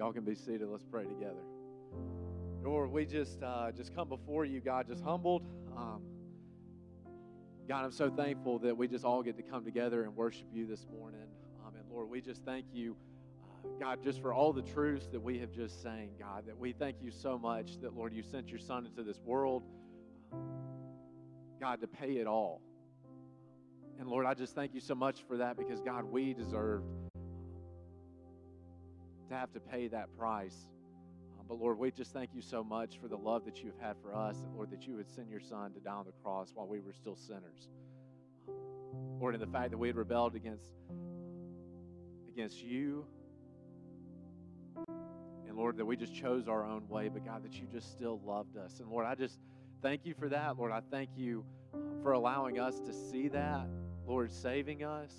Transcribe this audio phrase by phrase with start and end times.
[0.00, 0.66] Y'all can be seated.
[0.66, 1.42] Let's pray together.
[2.64, 5.42] Lord, we just uh, just come before you, God, just humbled.
[5.76, 6.00] Um,
[7.68, 10.66] God, I'm so thankful that we just all get to come together and worship you
[10.66, 11.26] this morning.
[11.62, 12.96] Um, and Lord, we just thank you,
[13.44, 16.72] uh, God, just for all the truths that we have just sang, God, that we
[16.72, 19.64] thank you so much that, Lord, you sent your son into this world,
[21.60, 22.62] God, to pay it all.
[23.98, 26.86] And Lord, I just thank you so much for that because, God, we deserved
[29.30, 30.66] to have to pay that price.
[31.38, 33.96] Um, but Lord, we just thank you so much for the love that you've had
[34.02, 36.50] for us, and Lord, that you would send your Son to die on the cross
[36.54, 37.68] while we were still sinners.
[39.20, 40.70] Lord, and the fact that we had rebelled against
[42.28, 43.06] against you,
[45.46, 48.20] and Lord, that we just chose our own way, but God, that you just still
[48.24, 48.80] loved us.
[48.80, 49.38] And Lord, I just
[49.82, 50.58] thank you for that.
[50.58, 51.44] Lord, I thank you
[52.02, 53.66] for allowing us to see that.
[54.06, 55.12] Lord, saving us.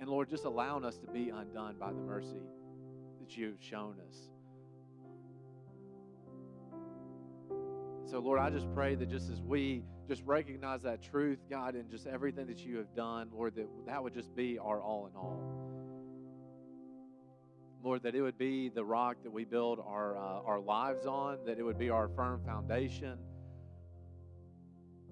[0.00, 2.42] And Lord, just allowing us to be undone by the mercy
[3.20, 4.16] that you've shown us.
[8.10, 11.88] So, Lord, I just pray that just as we just recognize that truth, God, and
[11.88, 15.14] just everything that you have done, Lord, that that would just be our all in
[15.14, 15.38] all.
[17.84, 21.38] Lord, that it would be the rock that we build our, uh, our lives on,
[21.46, 23.18] that it would be our firm foundation.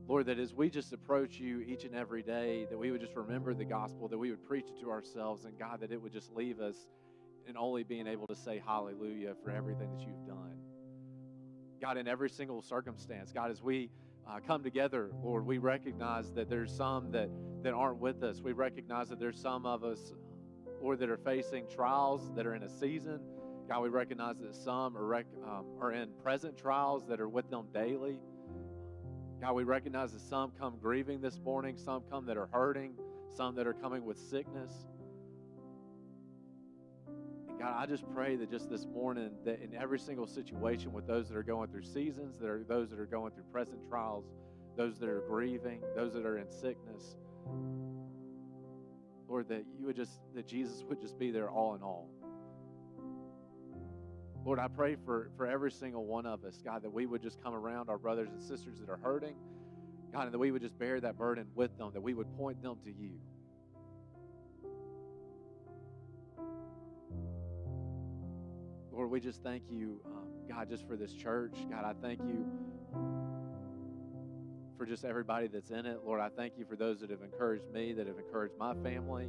[0.09, 3.15] Lord, that as we just approach you each and every day, that we would just
[3.15, 6.13] remember the gospel, that we would preach it to ourselves, and God, that it would
[6.13, 6.77] just leave us
[7.47, 10.57] in only being able to say hallelujah for everything that you've done.
[11.79, 13.91] God, in every single circumstance, God, as we
[14.27, 17.29] uh, come together, Lord, we recognize that there's some that,
[17.63, 18.41] that aren't with us.
[18.41, 20.15] We recognize that there's some of us,
[20.81, 23.21] Lord, that are facing trials that are in a season.
[23.69, 27.51] God, we recognize that some are, rec- um, are in present trials that are with
[27.51, 28.19] them daily.
[29.41, 32.95] God, we recognize that some come grieving this morning, some come that are hurting,
[33.37, 34.73] some that are coming with sickness.
[37.49, 41.07] And God, I just pray that just this morning, that in every single situation with
[41.07, 44.25] those that are going through seasons, that are those that are going through present trials,
[44.77, 47.17] those that are grieving, those that are in sickness,
[49.29, 52.09] Lord, that you would just, that Jesus would just be there all in all.
[54.49, 57.39] Lord, I pray for, for every single one of us, God, that we would just
[57.43, 59.35] come around our brothers and sisters that are hurting,
[60.11, 62.63] God, and that we would just bear that burden with them, that we would point
[62.63, 63.11] them to you.
[68.91, 71.53] Lord, we just thank you, um, God, just for this church.
[71.71, 72.47] God, I thank you
[74.79, 75.99] for just everybody that's in it.
[76.07, 79.29] Lord, I thank you for those that have encouraged me, that have encouraged my family.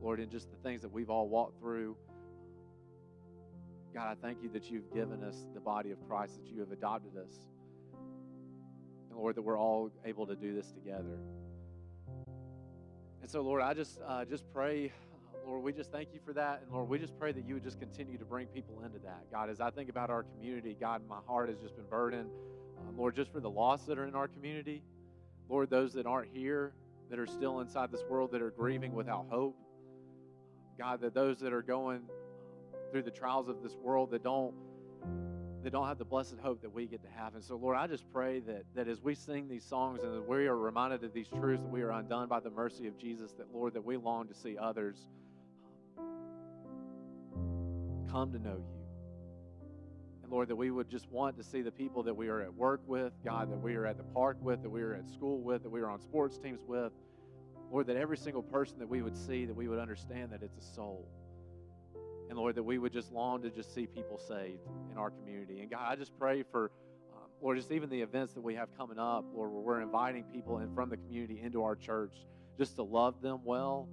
[0.00, 1.98] Lord, and just the things that we've all walked through.
[3.94, 6.72] God, I thank you that you've given us the body of Christ, that you have
[6.72, 7.34] adopted us.
[9.10, 11.18] And Lord, that we're all able to do this together.
[13.20, 14.92] And so, Lord, I just uh, just pray,
[15.46, 16.62] Lord, we just thank you for that.
[16.62, 19.30] And Lord, we just pray that you would just continue to bring people into that.
[19.30, 22.30] God, as I think about our community, God, my heart has just been burdened.
[22.80, 24.82] Um, Lord, just for the lost that are in our community.
[25.50, 26.72] Lord, those that aren't here,
[27.10, 29.56] that are still inside this world, that are grieving without hope.
[30.78, 32.00] God, that those that are going
[32.92, 34.54] through the trials of this world that don't
[35.62, 37.36] that don't have the blessed hope that we get to have.
[37.36, 40.28] And so, Lord, I just pray that that as we sing these songs and that
[40.28, 43.32] we are reminded of these truths that we are undone by the mercy of Jesus,
[43.32, 44.98] that Lord, that we long to see others
[48.10, 48.82] come to know you.
[50.22, 52.52] And Lord, that we would just want to see the people that we are at
[52.52, 55.40] work with, God, that we are at the park with, that we are at school
[55.40, 56.92] with, that we are on sports teams with.
[57.70, 60.58] Lord, that every single person that we would see, that we would understand that it's
[60.58, 61.08] a soul.
[62.32, 65.60] And Lord, that we would just long to just see people saved in our community.
[65.60, 66.70] And God, I just pray for,
[67.12, 70.24] um, Lord, just even the events that we have coming up, Lord, where we're inviting
[70.24, 72.14] people in from the community into our church
[72.56, 73.86] just to love them well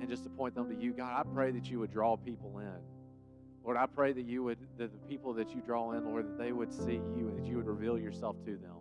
[0.00, 0.92] and just to point them to you.
[0.92, 2.80] God, I pray that you would draw people in.
[3.62, 6.38] Lord, I pray that you would, that the people that you draw in, Lord, that
[6.42, 8.80] they would see you and that you would reveal yourself to them.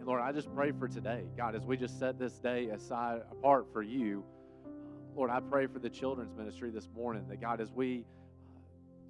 [0.00, 3.22] And Lord, I just pray for today, God, as we just set this day aside
[3.30, 4.24] apart for you.
[5.14, 8.06] Lord, I pray for the children's ministry this morning that God, as we,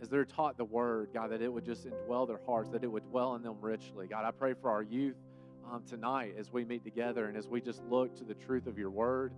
[0.01, 2.89] as they're taught the word, God, that it would just indwell their hearts, that it
[2.89, 4.09] would dwell in them richly.
[4.09, 5.15] God, I pray for our youth
[5.71, 8.77] um, tonight as we meet together and as we just look to the truth of
[8.77, 9.33] your word.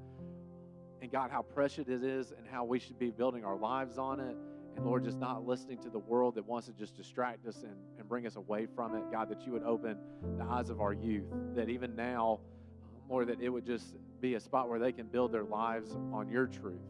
[1.02, 4.18] And God, how precious it is and how we should be building our lives on
[4.18, 4.36] it.
[4.76, 7.76] And Lord, just not listening to the world that wants to just distract us and,
[7.98, 9.02] and bring us away from it.
[9.12, 9.98] God, that you would open
[10.38, 12.40] the eyes of our youth, that even now,
[13.10, 16.30] Lord, that it would just be a spot where they can build their lives on
[16.30, 16.80] your truth.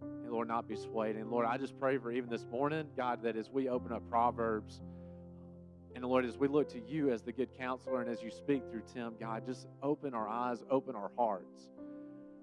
[0.00, 1.16] And Lord, not be swayed.
[1.16, 4.08] And Lord, I just pray for even this morning, God, that as we open up
[4.08, 4.80] Proverbs,
[5.94, 8.62] and Lord, as we look to you as the good counselor and as you speak
[8.70, 11.68] through Tim, God, just open our eyes, open our hearts.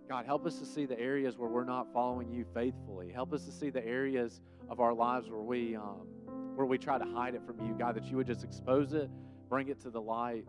[0.07, 3.11] God, help us to see the areas where we're not following you faithfully.
[3.11, 6.05] Help us to see the areas of our lives where we um,
[6.53, 7.95] where we try to hide it from you, God.
[7.95, 9.09] That you would just expose it,
[9.49, 10.45] bring it to the light,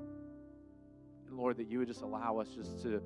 [1.36, 3.02] Lord, that you would just allow us just to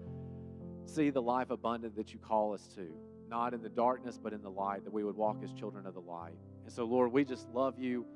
[0.85, 2.87] see the life abundant that you call us to,
[3.29, 4.85] not in the darkness, but in the light.
[4.85, 6.37] That we would walk as children of the light.
[6.65, 8.07] And so, Lord, we just love you,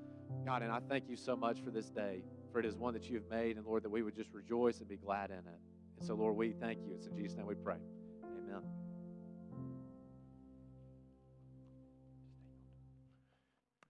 [0.44, 2.22] God, and I thank you so much for this day,
[2.52, 4.80] for it is one that you have made, and Lord, that we would just rejoice
[4.80, 5.60] and be glad in it.
[5.98, 6.94] And so, Lord, we thank you.
[6.94, 7.76] It's in Jesus' name we pray.
[8.24, 8.62] Amen.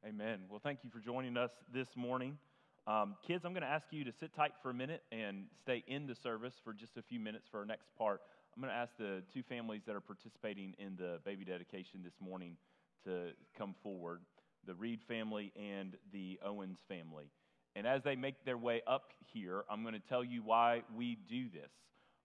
[0.06, 0.40] Amen.
[0.49, 2.37] Well, thank you for joining us this morning.
[2.91, 5.85] Um, kids, I'm going to ask you to sit tight for a minute and stay
[5.87, 8.21] in the service for just a few minutes for our next part.
[8.57, 12.15] I'm going to ask the two families that are participating in the baby dedication this
[12.21, 12.57] morning
[13.05, 14.23] to come forward
[14.67, 17.31] the Reed family and the Owens family.
[17.77, 21.17] And as they make their way up here, I'm going to tell you why we
[21.29, 21.71] do this.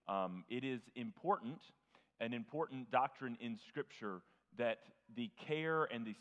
[0.08, 1.60] Um, it is important,
[2.18, 4.20] an important doctrine in Scripture,
[4.58, 4.78] that
[5.14, 6.16] the care and the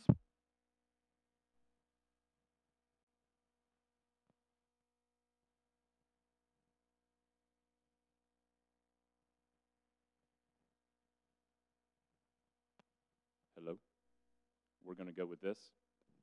[14.96, 15.58] We're going to go with this.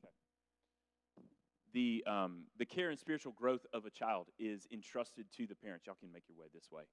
[0.02, 0.12] Okay.
[1.74, 5.86] The, um, the care and spiritual growth of a child is entrusted to the parents.
[5.86, 6.84] Y'all can make your way this way.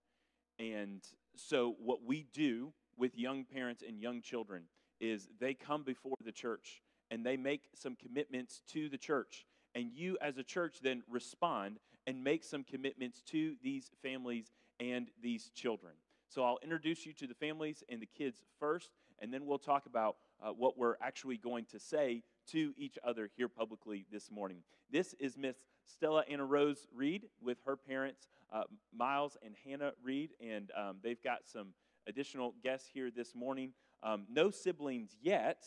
[0.60, 1.02] And
[1.36, 4.64] so, what we do with young parents and young children
[5.00, 6.82] is they come before the church
[7.12, 9.46] and they make some commitments to the church.
[9.74, 11.78] And you, as a church, then respond
[12.08, 15.94] and make some commitments to these families and these children.
[16.28, 18.90] So, I'll introduce you to the families and the kids first,
[19.20, 23.30] and then we'll talk about uh, what we're actually going to say to each other
[23.36, 24.60] here publicly this morning.
[24.92, 28.64] This is Miss Stella Anna Rose Reed with her parents, uh,
[28.96, 31.74] Miles and Hannah Reed, and um, they've got some
[32.08, 33.74] additional guests here this morning.
[34.02, 35.66] Um, no siblings yet,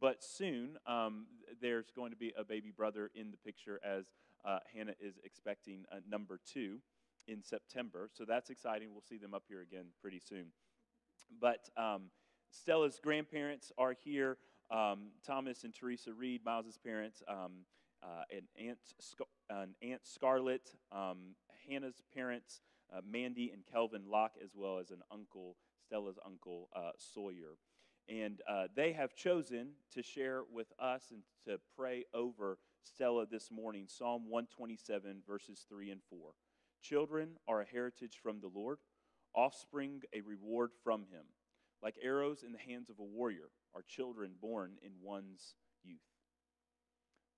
[0.00, 1.26] but soon um,
[1.60, 4.06] there's going to be a baby brother in the picture as
[4.44, 6.78] uh, Hannah is expecting number two
[7.26, 8.08] in September.
[8.12, 8.88] So that's exciting.
[8.92, 10.46] We'll see them up here again pretty soon.
[11.40, 12.10] But um,
[12.50, 14.38] Stella's grandparents are here.
[14.70, 17.64] Um, Thomas and Teresa Reed, Miles's parents, um,
[18.02, 21.34] uh, and Aunt, Scar- and Aunt Scarlett, um,
[21.68, 22.60] Hannah's parents,
[22.92, 25.56] uh, Mandy and Kelvin Locke, as well as an uncle,
[25.86, 27.56] Stella's uncle, uh, Sawyer.
[28.08, 33.50] And uh, they have chosen to share with us and to pray over Stella this
[33.50, 36.30] morning Psalm 127, verses 3 and 4.
[36.82, 38.78] Children are a heritage from the Lord,
[39.34, 41.24] offspring a reward from him.
[41.82, 45.54] Like arrows in the hands of a warrior are children born in one's
[45.84, 45.98] youth.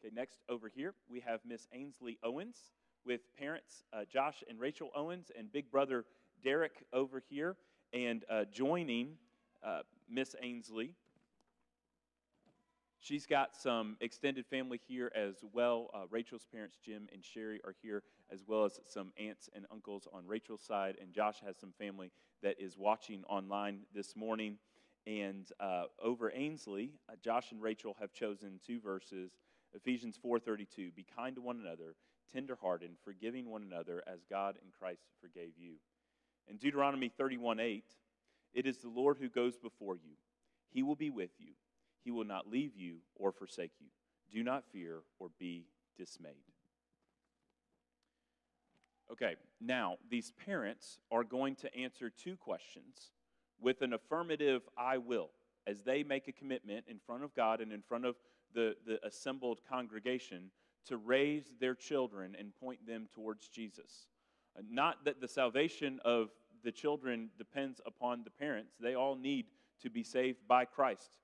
[0.03, 2.57] Okay, next over here, we have Miss Ainsley Owens
[3.05, 6.05] with parents uh, Josh and Rachel Owens and big brother
[6.43, 7.57] Derek over here.
[7.93, 9.17] And uh, joining
[9.63, 10.95] uh, Miss Ainsley
[13.03, 15.89] She's got some extended family here as well.
[15.95, 20.07] Uh, Rachel's parents, Jim and Sherry, are here, as well as some aunts and uncles
[20.13, 20.97] on Rachel's side.
[21.01, 22.13] And Josh has some family
[22.43, 24.59] that is watching online this morning.
[25.07, 29.33] And uh, over Ainsley, uh, Josh and Rachel have chosen two verses
[29.75, 30.95] Ephesians 4:32.
[30.95, 31.95] Be kind to one another,
[32.33, 35.77] tenderhearted, forgiving one another as God in Christ forgave you.
[36.49, 37.85] And Deuteronomy 31:8.
[38.53, 40.17] It is the Lord who goes before you.
[40.71, 41.55] He will be with you.
[42.05, 43.89] He will not leave you or forsake you.
[44.33, 45.67] Do not fear or be
[45.97, 46.35] dismayed.
[49.13, 53.11] Okay, now these parents are going to answer two questions
[53.61, 55.31] with an affirmative I will
[55.67, 58.17] as they make a commitment in front of God and in front of
[58.55, 60.51] the, the assembled congregation
[60.87, 64.07] to raise their children and point them towards Jesus.
[64.71, 66.31] Not that the salvation of
[66.63, 69.47] the children depends upon the parents, they all need
[69.83, 71.19] to be saved by Christ.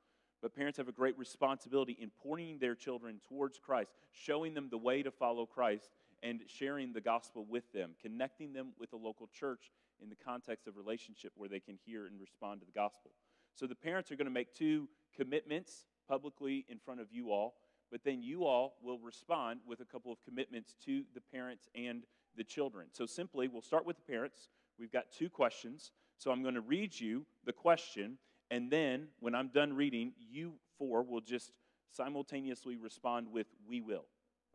[0.46, 4.78] But parents have a great responsibility in pointing their children towards Christ, showing them the
[4.78, 5.90] way to follow Christ,
[6.22, 10.68] and sharing the gospel with them, connecting them with a local church in the context
[10.68, 13.10] of relationship where they can hear and respond to the gospel.
[13.56, 17.56] So the parents are going to make two commitments publicly in front of you all,
[17.90, 22.04] but then you all will respond with a couple of commitments to the parents and
[22.36, 22.86] the children.
[22.92, 24.48] So simply, we'll start with the parents.
[24.78, 25.90] We've got two questions.
[26.18, 28.18] So I'm going to read you the question,
[28.50, 31.52] and then when I'm done reading, you four will just
[31.90, 34.06] simultaneously respond with, We will.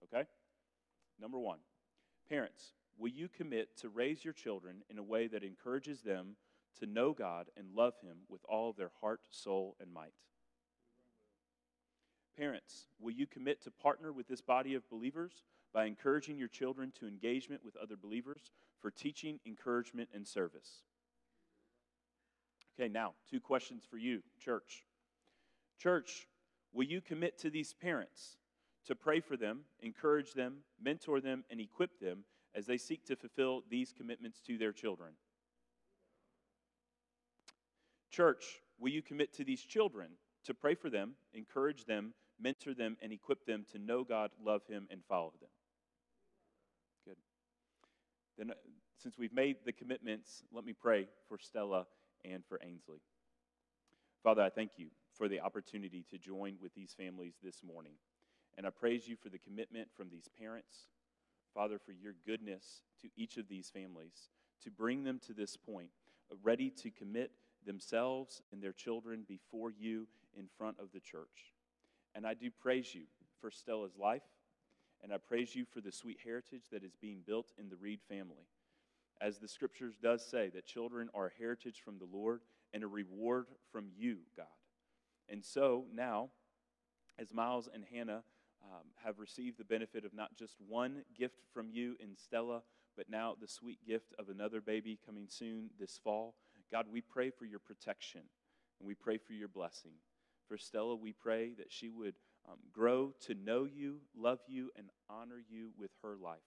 [0.04, 0.28] Okay?
[1.20, 1.60] Number one,
[2.30, 6.36] parents, will you commit to raise your children in a way that encourages them
[6.80, 10.14] to know God and love Him with all their heart, soul, and might?
[12.38, 15.44] Parents, will you commit to partner with this body of believers
[15.74, 20.84] by encouraging your children to engagement with other believers for teaching, encouragement, and service?
[22.82, 24.86] Okay, now, two questions for you, church.
[25.78, 26.28] Church,
[26.74, 28.38] will you commit to these parents
[28.88, 32.24] to pray for them, encourage them, mentor them, and equip them
[32.56, 35.12] as they seek to fulfill these commitments to their children?
[38.10, 40.08] Church, will you commit to these children
[40.46, 44.64] to pray for them, encourage them, mentor them, and equip them to know God, love
[44.68, 45.50] Him, and follow them?
[47.06, 47.18] Good.
[48.40, 48.56] Then, uh,
[48.98, 51.86] since we've made the commitments, let me pray for Stella
[52.26, 53.02] and for Ainsley.
[54.24, 57.94] Father, I thank you for the opportunity to join with these families this morning.
[58.58, 60.88] And I praise you for the commitment from these parents.
[61.54, 64.30] Father, for your goodness to each of these families
[64.64, 65.90] to bring them to this point,
[66.32, 67.32] uh, ready to commit
[67.66, 71.54] themselves and their children before you in front of the church.
[72.16, 73.04] And I do praise you
[73.40, 74.24] for Stella's life,
[75.04, 78.02] and I praise you for the sweet heritage that is being built in the Reed
[78.08, 78.48] family.
[79.22, 82.42] As the scriptures does say that children are a heritage from the Lord
[82.74, 84.48] and a reward from you, God.
[85.30, 86.30] And so now,
[87.20, 88.24] as Miles and Hannah
[88.64, 92.64] um, have received the benefit of not just one gift from you in Stella,
[92.98, 96.36] but now the sweet gift of another baby coming soon this fall,
[96.72, 98.22] God, we pray for your protection
[98.80, 99.92] and we pray for your blessing.
[100.48, 102.16] For Stella, we pray that she would
[102.50, 106.40] um, grow to know you, love you, and honor you with her life.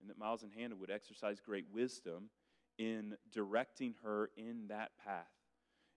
[0.00, 2.30] And that Miles and Hannah would exercise great wisdom
[2.78, 5.26] in directing her in that path.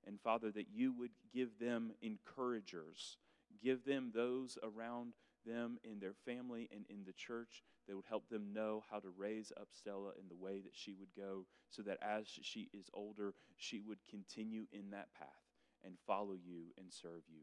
[0.05, 3.17] And Father, that you would give them encouragers,
[3.63, 5.13] give them those around
[5.45, 9.10] them in their family and in the church that would help them know how to
[9.17, 12.89] raise up Stella in the way that she would go so that as she is
[12.93, 15.27] older, she would continue in that path
[15.83, 17.41] and follow you and serve you.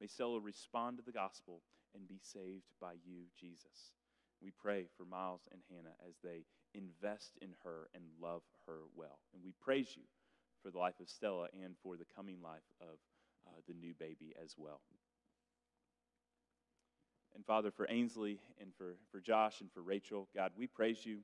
[0.00, 1.62] May Stella respond to the gospel
[1.94, 3.92] and be saved by you, Jesus.
[4.42, 6.44] We pray for Miles and Hannah as they
[6.74, 9.18] invest in her and love her well.
[9.34, 10.04] And we praise you
[10.62, 12.98] for the life of Stella and for the coming life of
[13.46, 14.80] uh, the new baby as well.
[17.34, 21.18] And Father, for Ainsley and for, for Josh and for Rachel, God, we praise you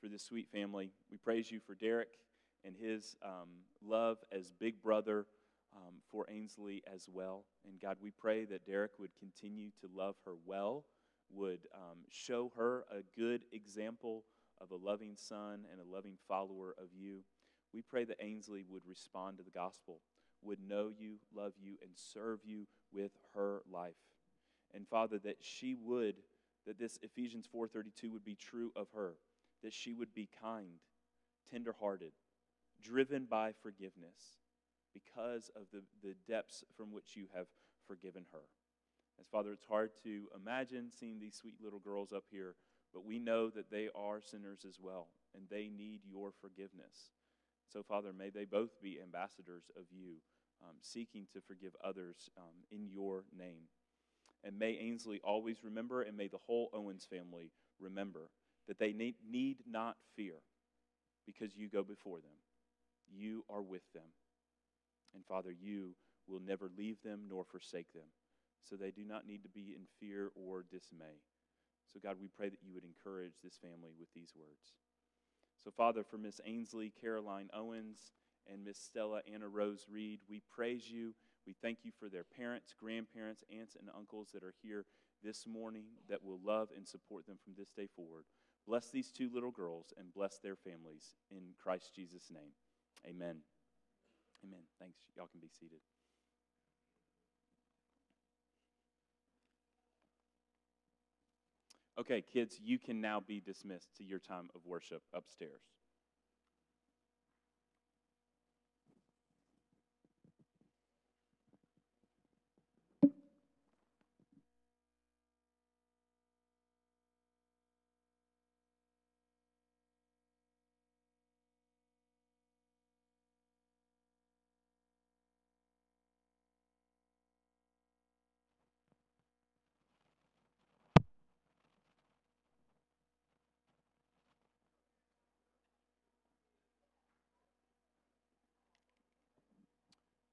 [0.00, 0.90] for this sweet family.
[1.10, 2.18] We praise you for Derek
[2.64, 3.48] and his um,
[3.84, 5.26] love as big brother
[5.74, 7.44] um, for Ainsley as well.
[7.66, 10.84] And God, we pray that Derek would continue to love her well,
[11.32, 14.24] would um, show her a good example
[14.60, 17.20] of a loving son and a loving follower of you.
[17.72, 20.00] We pray that Ainsley would respond to the gospel,
[20.42, 23.94] would know you, love you, and serve you with her life
[24.74, 26.16] and Father, that she would,
[26.66, 29.14] that this Ephesians 4.32 would be true of her,
[29.62, 30.80] that she would be kind,
[31.50, 32.12] tenderhearted,
[32.82, 34.38] driven by forgiveness
[34.92, 37.46] because of the, the depths from which you have
[37.86, 38.40] forgiven her.
[39.20, 42.54] As Father, it's hard to imagine seeing these sweet little girls up here,
[42.92, 47.10] but we know that they are sinners as well, and they need your forgiveness.
[47.68, 50.16] So, Father, may they both be ambassadors of you,
[50.62, 53.68] um, seeking to forgive others um, in your name.
[54.44, 58.30] And may Ainsley always remember, and may the whole Owens family remember,
[58.68, 60.34] that they need, need not fear
[61.26, 62.36] because you go before them.
[63.12, 64.04] You are with them.
[65.14, 65.94] And Father, you
[66.26, 68.04] will never leave them nor forsake them.
[68.62, 71.22] So they do not need to be in fear or dismay.
[71.92, 74.74] So, God, we pray that you would encourage this family with these words.
[75.64, 78.12] So, Father, for Miss Ainsley, Caroline Owens,
[78.50, 81.14] and Miss Stella Anna Rose Reed, we praise you
[81.48, 84.84] we thank you for their parents, grandparents, aunts, and uncles that are here
[85.24, 88.24] this morning that will love and support them from this day forward.
[88.66, 92.52] Bless these two little girls and bless their families in Christ Jesus' name.
[93.06, 93.36] Amen.
[94.44, 94.60] Amen.
[94.78, 94.98] Thanks.
[95.16, 95.80] Y'all can be seated.
[101.98, 105.62] Okay, kids, you can now be dismissed to your time of worship upstairs.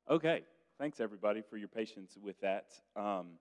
[0.07, 0.43] Okay,
[0.77, 2.67] thanks everybody for your patience with that.
[2.95, 3.39] Um,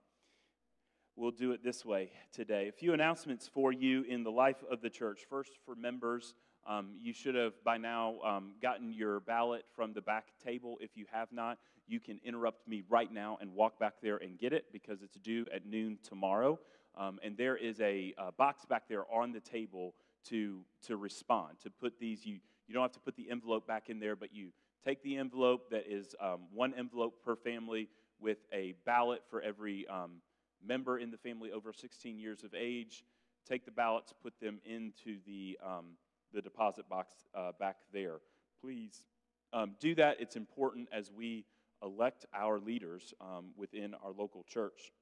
[1.15, 2.67] we'll do it this way today.
[2.69, 5.27] A few announcements for you in the life of the church.
[5.29, 6.33] First, for members,
[6.65, 10.77] um, you should have by now um, gotten your ballot from the back table.
[10.81, 14.35] If you have not, you can interrupt me right now and walk back there and
[14.35, 16.57] get it because it's due at noon tomorrow.
[16.97, 19.93] Um, and there is a, a box back there on the table
[20.29, 23.91] to, to respond, to put these, you, you don't have to put the envelope back
[23.91, 24.47] in there, but you
[24.85, 27.89] take the envelope that is um, one envelope per family
[28.19, 30.21] with a ballot for every um,
[30.65, 33.03] member in the family over 16 years of age.
[33.47, 35.97] Take the ballots, put them into the, um,
[36.33, 38.17] the deposit box uh, back there.
[38.61, 39.05] Please
[39.53, 40.17] um, do that.
[40.19, 41.45] It's important as we
[41.83, 44.93] elect our leaders um, within our local church.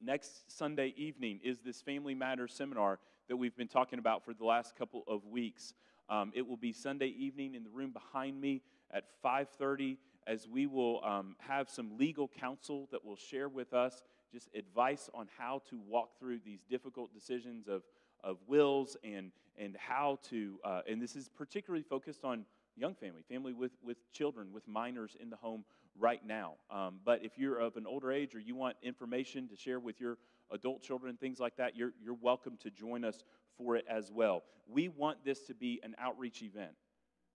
[0.00, 4.44] Next Sunday evening is this Family Matters seminar that we've been talking about for the
[4.44, 5.74] last couple of weeks.
[6.08, 9.96] Um, it will be Sunday evening in the room behind me at 5:30
[10.26, 15.10] as we will um, have some legal counsel that will share with us just advice
[15.14, 17.82] on how to walk through these difficult decisions of,
[18.24, 22.46] of wills and, and how to, uh, and this is particularly focused on
[22.76, 25.64] young family, family with, with children, with minors in the home
[25.98, 26.54] right now.
[26.70, 30.00] Um, but if you're of an older age or you want information to share with
[30.00, 30.16] your
[30.50, 33.24] adult children, things like that, you're, you're welcome to join us
[33.58, 34.44] for it as well.
[34.66, 36.72] We want this to be an outreach event.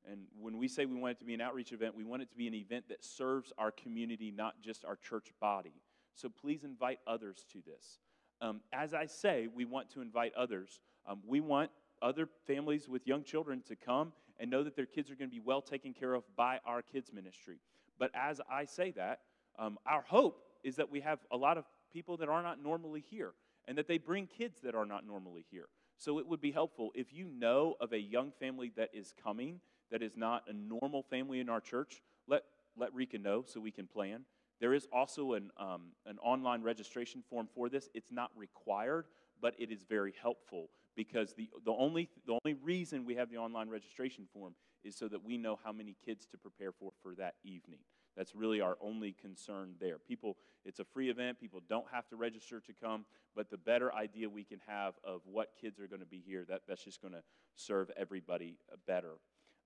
[0.10, 2.30] And when we say we want it to be an outreach event, we want it
[2.30, 5.74] to be an event that serves our community, not just our church body.
[6.16, 8.00] So please invite others to this.
[8.42, 10.80] Um, as I say, we want to invite others.
[11.08, 11.72] Um, we want
[12.02, 15.36] other families with young children to come and know that their kids are going to
[15.36, 17.60] be well taken care of by our kids' ministry.
[18.00, 19.22] But as I say that,
[19.58, 23.04] um, our hope is that we have a lot of people that are not normally
[23.10, 23.34] here
[23.68, 25.68] and that they bring kids that are not normally here.
[25.98, 29.60] So it would be helpful if you know of a young family that is coming
[29.92, 32.44] that is not a normal family in our church, let,
[32.78, 34.22] let Rika know so we can plan.
[34.60, 37.90] There is also an, um, an online registration form for this.
[37.94, 39.06] It's not required,
[39.42, 43.38] but it is very helpful because the, the, only, the only reason we have the
[43.38, 47.14] online registration form is so that we know how many kids to prepare for for
[47.16, 47.80] that evening.
[48.16, 49.98] That's really our only concern there.
[50.00, 51.40] People, it's a free event.
[51.40, 55.22] People don't have to register to come, but the better idea we can have of
[55.26, 57.22] what kids are going to be here, that, that's just going to
[57.56, 59.18] serve everybody better.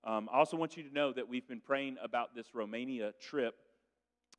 [0.04, 3.54] Um, I also want you to know that we've been praying about this Romania trip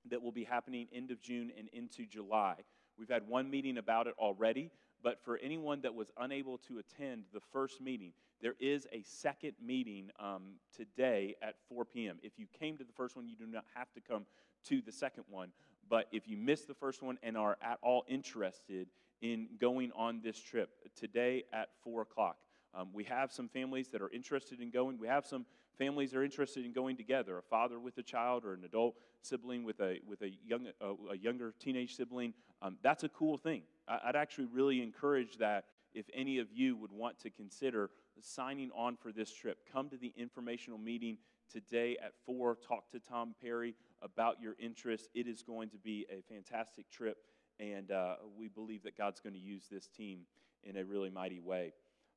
[0.10, 2.55] that will be happening end of June and into July.
[2.98, 4.71] We've had one meeting about it already,
[5.02, 9.54] but for anyone that was unable to attend the first meeting, there is a second
[9.63, 12.17] meeting um, today at 4 p.m.
[12.21, 14.26] If you came to the first one, you do not have to come
[14.67, 15.49] to the second one.
[15.89, 18.88] But if you missed the first one and are at all interested
[19.21, 22.38] in going on this trip, today at 4 o'clock,
[22.75, 24.97] um, we have some families that are interested in going.
[24.97, 25.45] We have some
[25.77, 28.95] families that are interested in going together a father with a child or an adult
[29.21, 32.33] sibling with a, with a, young, uh, a younger teenage sibling.
[32.62, 33.63] Um, that's a cool thing.
[33.88, 38.71] I, I'd actually really encourage that if any of you would want to consider signing
[38.75, 39.59] on for this trip.
[39.71, 41.17] Come to the informational meeting
[41.51, 42.57] today at 4.
[42.67, 45.09] Talk to Tom Perry about your interest.
[45.13, 47.17] It is going to be a fantastic trip,
[47.59, 50.21] and uh, we believe that God's going to use this team
[50.63, 51.73] in a really mighty way.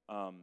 [0.09, 0.37] Um,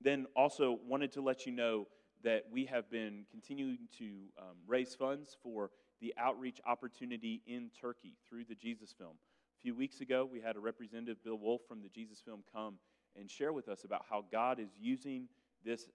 [0.00, 1.86] then also wanted to let you know
[2.22, 4.04] that we have been continuing to
[4.38, 9.14] um, raise funds for the outreach opportunity in Turkey through the Jesus Film.
[9.58, 12.74] A few weeks ago, we had a representative, Bill Wolf from the Jesus Film, come
[13.18, 15.28] and share with us about how God is using
[15.64, 15.88] this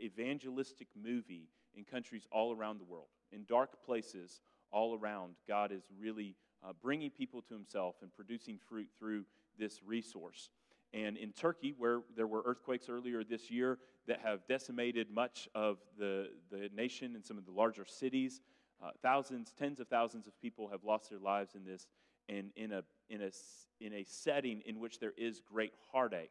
[0.00, 4.40] evangelistic movie in countries all around the world, in dark places
[4.70, 5.34] all around.
[5.46, 9.24] God is really uh, bringing people to Himself and producing fruit through
[9.58, 10.50] this resource.
[10.94, 15.78] And in Turkey, where there were earthquakes earlier this year that have decimated much of
[15.98, 18.40] the, the nation and some of the larger cities,
[18.82, 21.86] uh, thousands, tens of thousands of people have lost their lives in this,
[22.28, 23.30] and in a, in, a,
[23.80, 26.30] in a setting in which there is great heartache,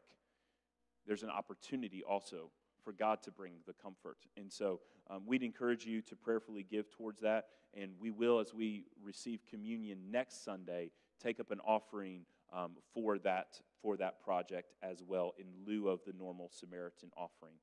[1.06, 2.50] there's an opportunity also
[2.84, 4.18] for God to bring the comfort.
[4.38, 7.48] And so um, we'd encourage you to prayerfully give towards that.
[7.74, 10.92] And we will, as we receive communion next Sunday,
[11.22, 12.22] take up an offering
[12.54, 17.56] um, for, that, for that project as well in lieu of the normal Samaritan offering.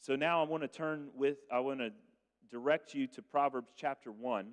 [0.00, 1.90] So now I want to turn with, I want to
[2.50, 4.52] direct you to Proverbs chapter 1,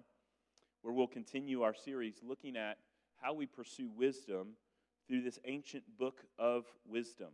[0.82, 2.78] where we'll continue our series looking at
[3.22, 4.50] how we pursue wisdom
[5.08, 7.30] through this ancient book of wisdom.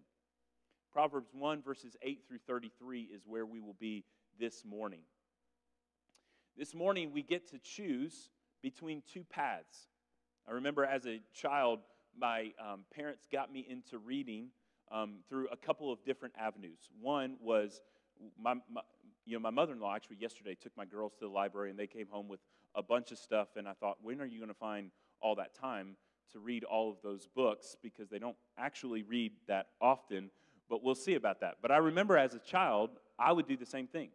[0.92, 4.06] Proverbs 1, verses 8 through 33 is where we will be
[4.40, 5.02] this morning.
[6.58, 8.30] This morning, we get to choose
[8.62, 9.90] between two paths.
[10.48, 11.80] I remember as a child,
[12.20, 14.48] my um, parents got me into reading
[14.92, 16.80] um, through a couple of different avenues.
[17.02, 17.82] One was
[18.40, 18.82] my, my
[19.26, 22.08] you know, my mother-in-law actually yesterday took my girls to the library and they came
[22.10, 22.40] home with
[22.76, 23.50] a bunch of stuff.
[23.56, 25.96] And I thought, when are you going to find all that time
[26.32, 27.76] to read all of those books?
[27.82, 30.30] Because they don't actually read that often
[30.70, 31.56] but we'll see about that.
[31.62, 34.10] But I remember as a child, I would do the same thing.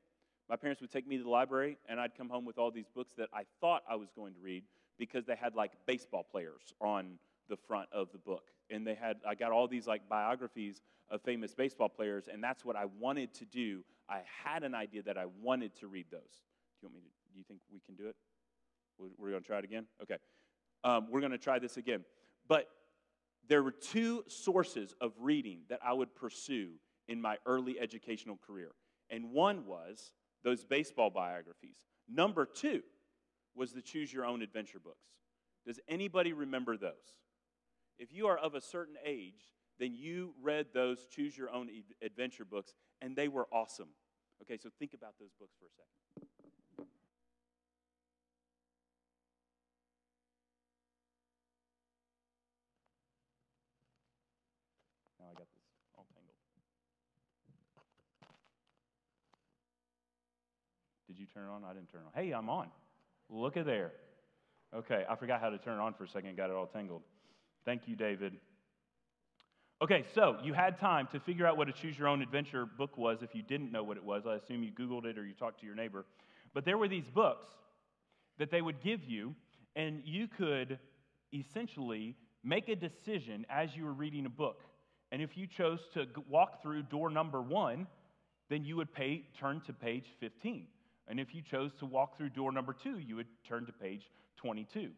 [0.48, 2.88] My parents would take me to the library, and I'd come home with all these
[2.94, 4.64] books that I thought I was going to read
[4.98, 7.18] because they had like baseball players on
[7.50, 8.44] the front of the book.
[8.70, 12.64] And they had, I got all these like biographies of famous baseball players, and that's
[12.64, 13.84] what I wanted to do.
[14.08, 16.20] I had an idea that I wanted to read those.
[16.20, 17.06] Do you want me to?
[17.32, 18.16] Do you think we can do it?
[18.98, 19.84] We're, we're going to try it again.
[20.02, 20.16] Okay.
[20.82, 22.04] Um, we're going to try this again.
[22.48, 22.68] But
[23.48, 26.70] there were two sources of reading that I would pursue
[27.08, 28.70] in my early educational career,
[29.10, 31.76] and one was those baseball biographies.
[32.08, 32.82] Number two
[33.54, 35.06] was the Choose Your Own Adventure books.
[35.66, 36.92] Does anybody remember those?
[38.00, 41.68] If you are of a certain age, then you read those Choose Your Own
[42.00, 43.88] Adventure books, and they were awesome.
[44.42, 46.26] Okay, so think about those books for a second.
[55.18, 55.62] Now I got this
[55.94, 56.36] all tangled.
[61.06, 61.64] Did you turn it on?
[61.64, 62.12] I didn't turn on.
[62.14, 62.68] Hey, I'm on.
[63.28, 63.92] Look at there.
[64.74, 67.02] Okay, I forgot how to turn it on for a second, got it all tangled.
[67.64, 68.35] Thank you, David.
[69.83, 72.99] Okay, so you had time to figure out what a choose your own adventure book
[72.99, 74.27] was if you didn't know what it was.
[74.27, 76.05] I assume you Googled it or you talked to your neighbor.
[76.53, 77.49] But there were these books
[78.38, 79.35] that they would give you,
[79.77, 80.79] and you could
[81.33, 84.62] essentially make a decision as you were reading a book.
[85.12, 87.87] And if you chose to walk through door number one,
[88.49, 90.66] then you would pay, turn to page 15.
[91.09, 94.03] And if you chose to walk through door number two, you would turn to page
[94.37, 94.90] 22.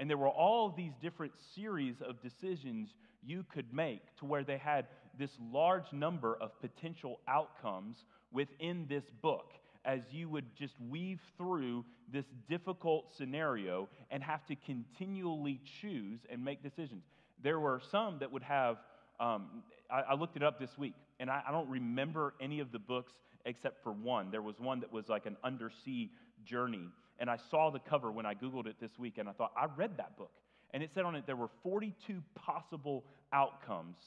[0.00, 4.56] And there were all these different series of decisions you could make to where they
[4.56, 4.86] had
[5.18, 9.52] this large number of potential outcomes within this book
[9.84, 16.42] as you would just weave through this difficult scenario and have to continually choose and
[16.42, 17.04] make decisions.
[17.42, 18.78] There were some that would have,
[19.20, 22.72] um, I, I, looked it up this week, and I, I don't remember any of
[22.72, 23.12] the books
[23.44, 24.30] except for one.
[24.30, 26.10] There was one that was like an undersea
[26.44, 26.88] journey.
[27.20, 29.66] And I saw the cover when I Googled it this week, and I thought, I
[29.76, 30.32] read that book.
[30.72, 33.98] And it said on it there were 42 possible outcomes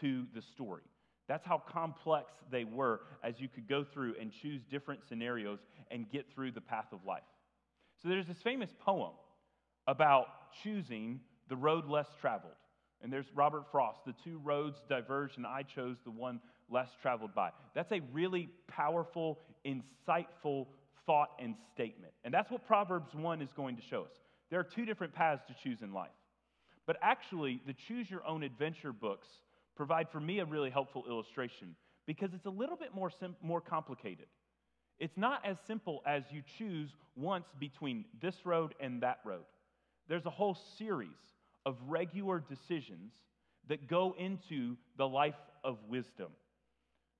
[0.00, 0.82] to the story.
[1.28, 5.58] That's how complex they were as you could go through and choose different scenarios
[5.90, 7.22] and get through the path of life.
[8.02, 9.12] So there's this famous poem
[9.86, 10.26] about
[10.62, 12.52] choosing the road less traveled.
[13.02, 17.34] And there's Robert Frost, the two roads diverged, and I chose the one less traveled
[17.34, 17.50] by.
[17.74, 20.66] That's a really powerful, insightful
[21.06, 22.12] thought and statement.
[22.24, 24.12] And that's what Proverbs 1 is going to show us.
[24.50, 26.10] There are two different paths to choose in life.
[26.86, 29.28] But actually, the Choose Your Own Adventure books
[29.76, 31.74] provide for me a really helpful illustration
[32.06, 34.26] because it's a little bit more, sim- more complicated.
[34.98, 39.44] It's not as simple as you choose once between this road and that road.
[40.08, 41.08] There's a whole series
[41.64, 43.12] of regular decisions
[43.68, 45.34] that go into the life
[45.64, 46.28] of wisdom.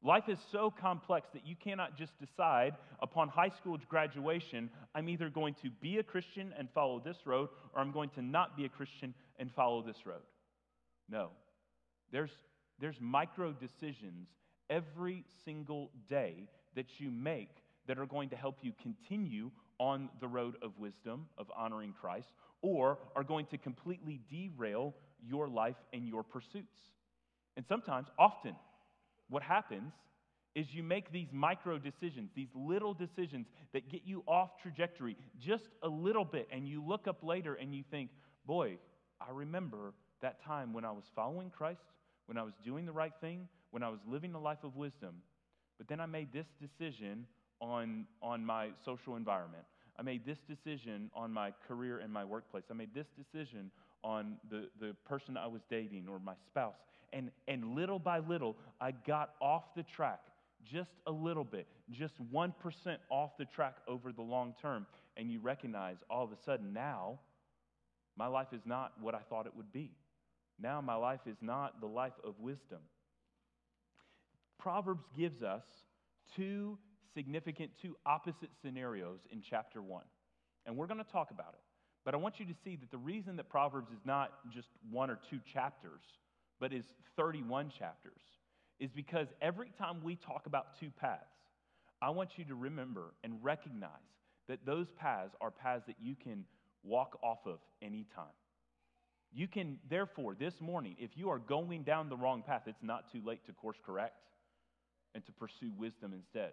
[0.04, 5.30] Life is so complex that you cannot just decide upon high school graduation, I'm either
[5.30, 8.64] going to be a Christian and follow this road, or I'm going to not be
[8.64, 10.22] a Christian and follow this road.
[11.08, 11.30] No.
[12.10, 12.32] There's,
[12.80, 14.26] there's micro decisions
[14.68, 17.50] every single day that you make
[17.86, 22.28] that are going to help you continue on the road of wisdom, of honoring Christ,
[22.60, 26.76] or are going to completely derail your life and your pursuits.
[27.56, 28.56] And sometimes, often,
[29.32, 29.92] what happens
[30.54, 35.64] is you make these micro decisions, these little decisions that get you off trajectory just
[35.82, 38.10] a little bit, and you look up later and you think,
[38.46, 38.76] boy,
[39.20, 41.80] I remember that time when I was following Christ,
[42.26, 45.22] when I was doing the right thing, when I was living a life of wisdom,
[45.78, 47.26] but then I made this decision
[47.60, 49.64] on, on my social environment.
[49.98, 52.64] I made this decision on my career and my workplace.
[52.70, 53.70] I made this decision
[54.04, 56.74] on the, the person I was dating or my spouse.
[57.12, 60.20] And, and little by little, I got off the track
[60.64, 62.52] just a little bit, just 1%
[63.10, 64.86] off the track over the long term.
[65.16, 67.18] And you recognize all of a sudden now,
[68.16, 69.92] my life is not what I thought it would be.
[70.60, 72.78] Now, my life is not the life of wisdom.
[74.58, 75.64] Proverbs gives us
[76.36, 76.78] two
[77.14, 80.04] significant, two opposite scenarios in chapter 1.
[80.66, 81.71] And we're going to talk about it.
[82.04, 85.10] But I want you to see that the reason that Proverbs is not just one
[85.10, 86.02] or two chapters
[86.62, 86.84] but is
[87.16, 88.22] 31 chapters,
[88.78, 91.24] is because every time we talk about two paths,
[92.00, 93.90] I want you to remember and recognize
[94.48, 96.44] that those paths are paths that you can
[96.84, 98.26] walk off of anytime.
[99.32, 103.10] You can, therefore, this morning, if you are going down the wrong path, it's not
[103.10, 104.14] too late to course correct
[105.16, 106.52] and to pursue wisdom instead.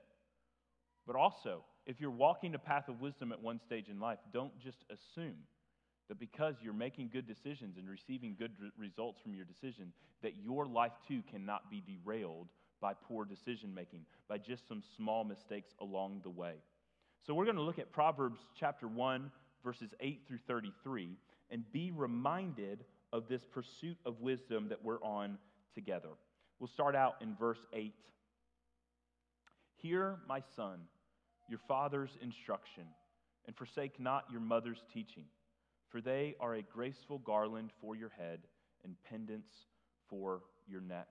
[1.05, 4.56] But also, if you're walking the path of wisdom at one stage in life, don't
[4.60, 5.38] just assume
[6.08, 10.67] that because you're making good decisions and receiving good results from your decision, that your
[10.67, 12.47] life too cannot be derailed
[12.80, 16.54] by poor decision making, by just some small mistakes along the way.
[17.25, 19.32] So we're going to look at Proverbs chapter 1,
[19.63, 21.17] verses 8 through 33,
[21.49, 25.39] and be reminded of this pursuit of wisdom that we're on
[25.73, 26.10] together.
[26.60, 27.95] We'll start out in verse 8.
[29.78, 30.82] Hear, my son,
[31.49, 32.83] your father's instruction,
[33.45, 35.25] and forsake not your mother's teaching,
[35.89, 38.39] for they are a graceful garland for your head
[38.83, 39.51] and pendants
[40.09, 41.07] for your neck.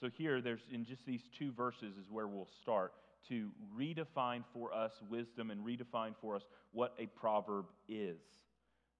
[0.00, 2.92] So, here, there's in just these two verses, is where we'll start
[3.28, 8.18] to redefine for us wisdom and redefine for us what a proverb is.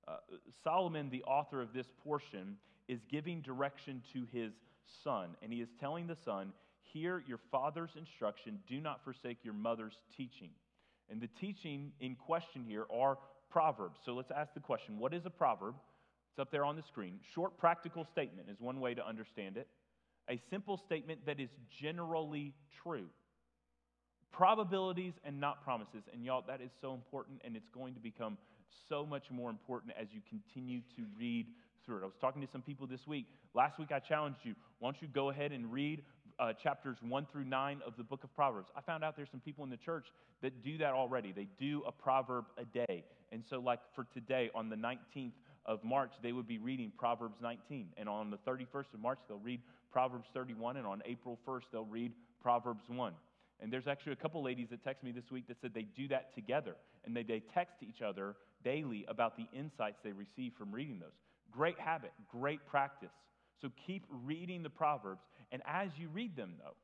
[0.07, 0.17] Uh,
[0.63, 2.57] Solomon, the author of this portion,
[2.89, 4.53] is giving direction to his
[5.03, 6.53] son, and he is telling the son,
[6.95, 10.51] Hear your father's instruction, do not forsake your mother's teaching.
[11.11, 13.19] And the teaching in question here are
[13.51, 13.99] proverbs.
[14.07, 15.75] So let's ask the question what is a proverb?
[16.31, 17.19] It's up there on the screen.
[17.35, 19.67] Short, practical statement is one way to understand it.
[20.31, 21.51] A simple statement that is
[21.83, 23.07] generally true.
[24.33, 26.03] Probabilities and not promises.
[26.13, 28.39] And y'all, that is so important, and it's going to become
[28.89, 31.47] so much more important as you continue to read
[31.85, 32.03] through it.
[32.03, 33.27] I was talking to some people this week.
[33.55, 36.03] Last week I challenged you, why don't you go ahead and read
[36.39, 38.69] uh, chapters 1 through 9 of the book of Proverbs.
[38.77, 40.07] I found out there's some people in the church
[40.43, 41.33] that do that already.
[41.33, 43.05] They do a proverb a day.
[43.33, 45.33] And so, like for today, on the 19th
[45.67, 47.89] of March, they would be reading Proverbs 19.
[47.97, 49.61] And on the 31st of March, they'll read
[49.93, 50.77] Proverbs 31.
[50.77, 53.13] And on April 1st, they'll read Proverbs 1.
[53.61, 56.09] And there's actually a couple ladies that texted me this week that said they do
[56.09, 56.77] that together.
[57.05, 61.15] And they, they text each other daily about the insights they receive from reading those.
[61.51, 63.11] Great habit, great practice.
[63.61, 65.23] So keep reading the Proverbs.
[65.53, 66.75] And as you read them, though,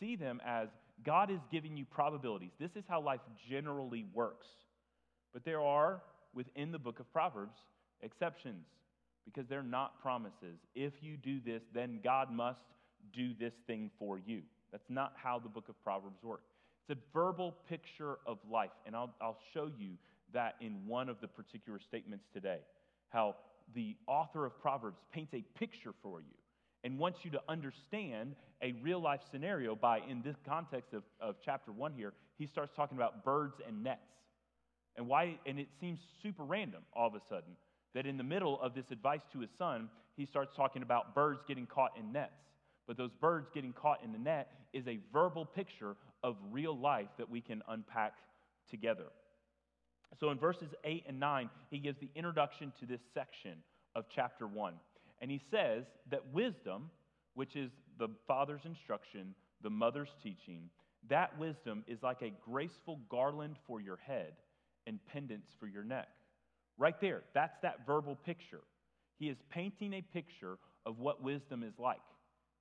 [0.00, 0.68] see them as
[1.04, 2.52] God is giving you probabilities.
[2.58, 4.46] This is how life generally works.
[5.32, 6.02] But there are,
[6.34, 7.56] within the book of Proverbs,
[8.02, 8.66] exceptions
[9.24, 10.58] because they're not promises.
[10.74, 12.60] If you do this, then God must
[13.12, 14.42] do this thing for you.
[14.72, 16.50] That's not how the book of Proverbs works.
[16.88, 18.70] It's a verbal picture of life.
[18.86, 19.92] And I'll, I'll show you
[20.32, 22.58] that in one of the particular statements today.
[23.08, 23.36] How
[23.74, 26.34] the author of Proverbs paints a picture for you
[26.84, 31.36] and wants you to understand a real life scenario by, in this context of, of
[31.44, 34.00] chapter one here, he starts talking about birds and nets.
[34.96, 37.56] And why, and it seems super random all of a sudden
[37.94, 41.40] that in the middle of this advice to his son, he starts talking about birds
[41.46, 42.32] getting caught in nets.
[42.86, 47.08] But those birds getting caught in the net is a verbal picture of real life
[47.18, 48.14] that we can unpack
[48.70, 49.06] together.
[50.18, 53.58] So in verses 8 and 9, he gives the introduction to this section
[53.94, 54.74] of chapter 1.
[55.20, 56.90] And he says that wisdom,
[57.34, 60.70] which is the father's instruction, the mother's teaching,
[61.08, 64.32] that wisdom is like a graceful garland for your head
[64.86, 66.08] and pendants for your neck.
[66.78, 68.60] Right there, that's that verbal picture.
[69.18, 71.98] He is painting a picture of what wisdom is like.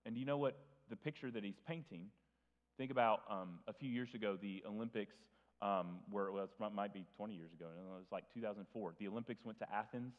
[0.05, 0.58] And you know what
[0.89, 2.08] the picture that he's painting?
[2.77, 5.15] Think about um, a few years ago, the Olympics
[5.65, 7.65] um, where it was, might be 20 years ago.
[7.65, 8.93] It was like 2004.
[8.99, 10.13] The Olympics went to Athens,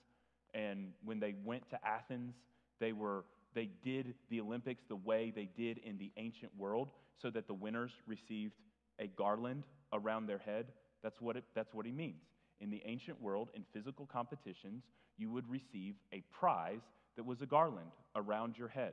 [0.54, 2.35] and when they went to Athens,
[2.80, 6.88] they were they did the Olympics the way they did in the ancient world,
[7.22, 8.54] so that the winners received
[8.98, 10.66] a garland around their head.
[11.02, 12.22] That's what it, that's what he means.
[12.61, 14.82] In the ancient world, in physical competitions,
[15.16, 16.80] you would receive a prize
[17.16, 18.92] that was a garland around your head.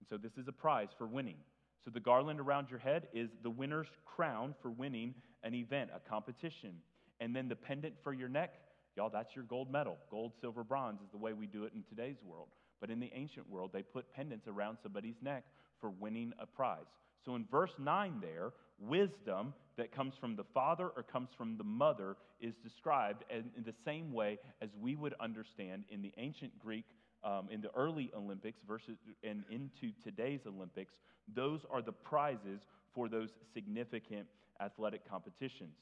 [0.00, 1.36] And so this is a prize for winning.
[1.84, 6.08] So the garland around your head is the winner's crown for winning an event, a
[6.08, 6.74] competition.
[7.20, 8.54] And then the pendant for your neck,
[8.96, 9.96] y'all, that's your gold medal.
[10.10, 12.48] Gold, silver, bronze is the way we do it in today's world.
[12.80, 15.44] But in the ancient world, they put pendants around somebody's neck
[15.80, 16.86] for winning a prize.
[17.24, 21.64] So in verse 9 there, wisdom that comes from the father or comes from the
[21.64, 26.84] mother is described in, the same way as we would understand in the ancient Greek
[27.24, 30.92] um, in the early Olympics versus and into today's Olympics,
[31.34, 32.60] those are the prizes
[32.94, 34.26] for those significant
[34.60, 35.76] athletic competitions.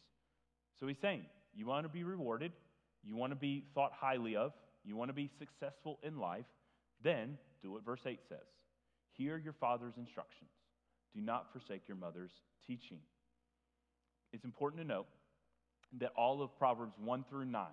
[0.79, 2.53] So he's saying, you want to be rewarded,
[3.03, 4.53] you want to be thought highly of,
[4.85, 6.45] you want to be successful in life,
[7.03, 8.47] then do what verse 8 says
[9.12, 10.51] Hear your father's instructions,
[11.15, 12.33] do not forsake your mother's
[12.67, 12.99] teaching.
[14.33, 15.07] It's important to note
[16.01, 17.67] that all of Proverbs 1 through 9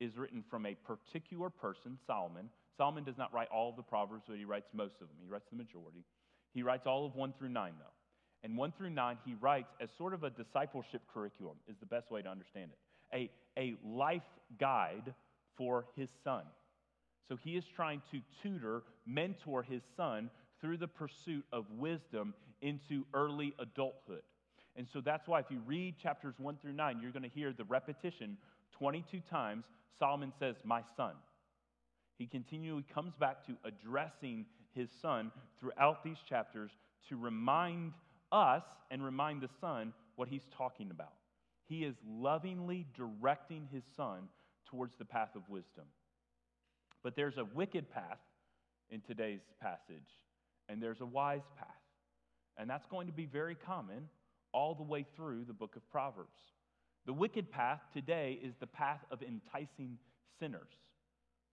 [0.00, 4.24] is written from a particular person, Solomon, Solomon does not write all of the Proverbs,
[4.28, 5.16] but he writes most of them.
[5.20, 6.04] He writes the majority.
[6.54, 7.97] He writes all of 1 through 9, though.
[8.44, 12.10] And 1 through 9, he writes as sort of a discipleship curriculum, is the best
[12.10, 12.78] way to understand it.
[13.16, 14.22] A, a life
[14.60, 15.14] guide
[15.56, 16.42] for his son.
[17.28, 23.04] So he is trying to tutor, mentor his son through the pursuit of wisdom into
[23.12, 24.22] early adulthood.
[24.76, 27.52] And so that's why if you read chapters 1 through 9, you're going to hear
[27.52, 28.36] the repetition
[28.78, 29.64] 22 times.
[29.98, 31.14] Solomon says, My son
[32.18, 36.72] he continually comes back to addressing his son throughout these chapters
[37.08, 37.92] to remind
[38.32, 41.14] us and remind the son what he's talking about.
[41.66, 44.28] He is lovingly directing his son
[44.66, 45.84] towards the path of wisdom.
[47.02, 48.18] But there's a wicked path
[48.90, 50.10] in today's passage,
[50.68, 51.68] and there's a wise path.
[52.56, 54.08] And that's going to be very common
[54.52, 56.40] all the way through the book of Proverbs.
[57.06, 59.98] The wicked path today is the path of enticing
[60.40, 60.72] sinners.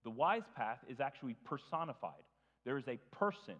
[0.04, 2.24] The wise path is actually personified.
[2.66, 3.56] There is a person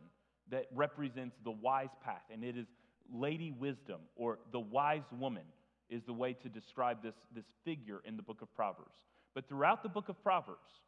[0.52, 2.68] that represents the wise path, and it is
[3.14, 5.44] Lady Wisdom or the wise woman
[5.90, 8.96] is the way to describe this, this figure in the book of Proverbs.
[9.34, 10.82] But throughout the book of Proverbs,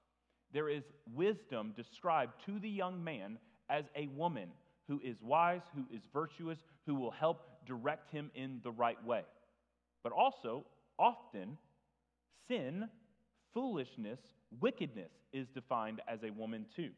[0.54, 3.38] there is wisdom described to the young man
[3.70, 4.50] as a woman
[4.88, 9.24] who is wise, who is virtuous, who will help direct him in the right way.
[10.04, 10.66] But also,
[10.98, 11.58] often,
[12.48, 12.88] sin,
[13.54, 14.20] foolishness,
[14.62, 16.92] wickedness is defined as a woman too.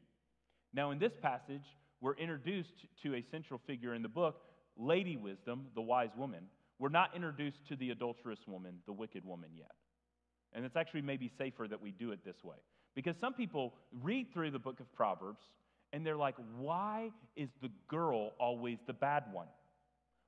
[0.73, 1.65] Now, in this passage,
[2.01, 4.41] we're introduced to a central figure in the book,
[4.79, 6.45] Lady Wisdom, the wise woman.
[6.79, 9.71] We're not introduced to the adulterous woman, the wicked woman, yet.
[10.53, 12.55] And it's actually maybe safer that we do it this way.
[12.95, 15.43] Because some people read through the book of Proverbs
[15.93, 19.47] and they're like, why is the girl always the bad one?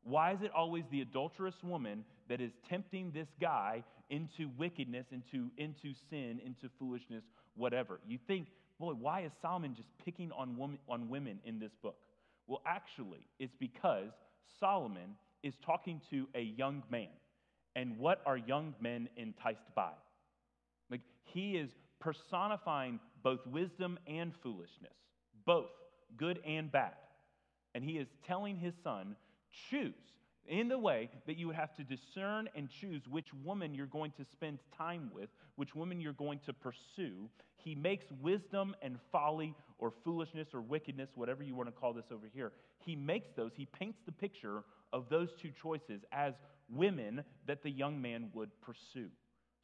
[0.03, 5.49] Why is it always the adulterous woman that is tempting this guy into wickedness, into,
[5.57, 7.23] into sin, into foolishness,
[7.55, 7.99] whatever?
[8.07, 8.47] You think,
[8.79, 11.97] boy, why is Solomon just picking on, woman, on women in this book?
[12.47, 14.11] Well, actually, it's because
[14.59, 17.07] Solomon is talking to a young man.
[17.75, 19.91] And what are young men enticed by?
[20.89, 24.93] Like, he is personifying both wisdom and foolishness,
[25.45, 25.69] both
[26.17, 26.95] good and bad.
[27.73, 29.15] And he is telling his son,
[29.69, 29.93] choose
[30.47, 34.11] in the way that you would have to discern and choose which woman you're going
[34.17, 37.29] to spend time with, which woman you're going to pursue.
[37.57, 42.05] He makes wisdom and folly or foolishness or wickedness, whatever you want to call this
[42.11, 46.33] over here, he makes those, he paints the picture of those two choices as
[46.69, 49.09] women that the young man would pursue.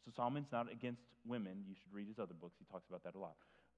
[0.05, 1.63] So Solomon's not against women.
[1.67, 2.55] You should read his other books.
[2.59, 3.33] He talks about that a lot.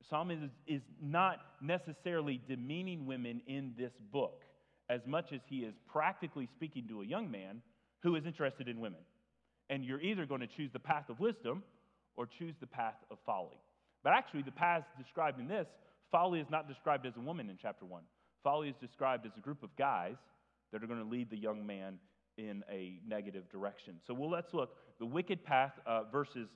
[0.09, 4.43] Solomon is, is not necessarily demeaning women in this book
[4.89, 7.62] as much as he is practically speaking to a young man
[8.02, 9.02] who is interested in women.
[9.69, 11.63] And you're either going to choose the path of wisdom
[12.15, 13.62] or choose the path of folly.
[14.04, 15.67] But actually, the path described in this,
[16.12, 18.02] folly is not described as a woman in chapter 1.
[18.43, 20.15] Folly is described as a group of guys
[20.71, 21.99] that are going to lead the young man
[22.38, 23.95] in a negative direction.
[24.08, 24.75] So well, let's look.
[24.99, 26.47] The wicked path, uh, verses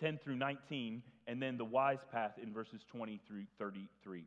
[0.00, 4.24] 10 through 19, and then the wise path in verses 20 through 33.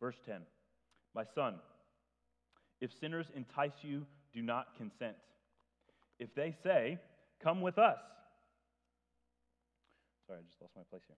[0.00, 0.40] Verse 10
[1.14, 1.56] My son,
[2.80, 5.16] if sinners entice you, do not consent.
[6.18, 6.98] If they say,
[7.42, 7.98] Come with us.
[10.26, 11.16] Sorry, I just lost my place here.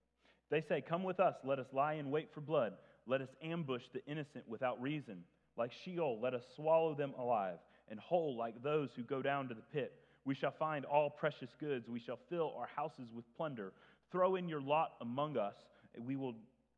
[0.51, 2.75] They say, Come with us, let us lie in wait for blood.
[3.07, 5.25] Let us ambush the innocent without reason.
[5.57, 9.55] Like Sheol, let us swallow them alive, and whole like those who go down to
[9.55, 9.93] the pit.
[10.25, 11.89] We shall find all precious goods.
[11.89, 13.73] We shall fill our houses with plunder.
[14.13, 15.55] Throw in your lot among us,
[15.99, 16.35] we will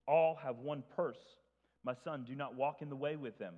[0.07, 1.17] all have one purse.
[1.85, 3.55] My son, do not walk in the way with them.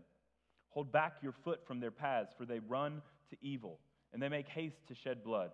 [0.71, 3.79] Hold back your foot from their paths, for they run to evil,
[4.13, 5.51] and they make haste to shed blood.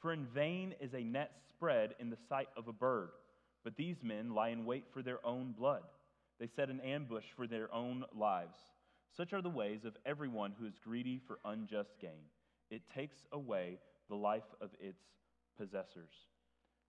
[0.00, 3.10] For in vain is a net spread in the sight of a bird,
[3.62, 5.82] but these men lie in wait for their own blood.
[6.40, 8.58] They set an ambush for their own lives.
[9.16, 12.28] Such are the ways of everyone who is greedy for unjust gain.
[12.70, 15.00] It takes away the life of its
[15.56, 16.10] possessors.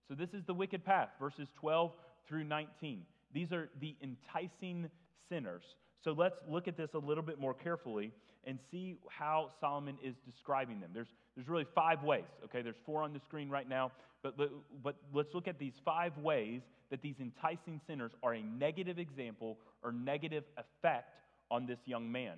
[0.08, 1.92] So, this is the wicked path, verses 12
[2.28, 3.02] through 19.
[3.32, 4.90] These are the enticing
[5.28, 5.62] sinners.
[6.04, 8.12] So let's look at this a little bit more carefully
[8.44, 10.90] and see how Solomon is describing them.
[10.94, 12.62] There's, there's really five ways, okay?
[12.62, 13.90] There's four on the screen right now,
[14.22, 14.50] but, but,
[14.82, 16.60] but let's look at these five ways
[16.90, 21.14] that these enticing sinners are a negative example or negative effect
[21.50, 22.36] on this young man.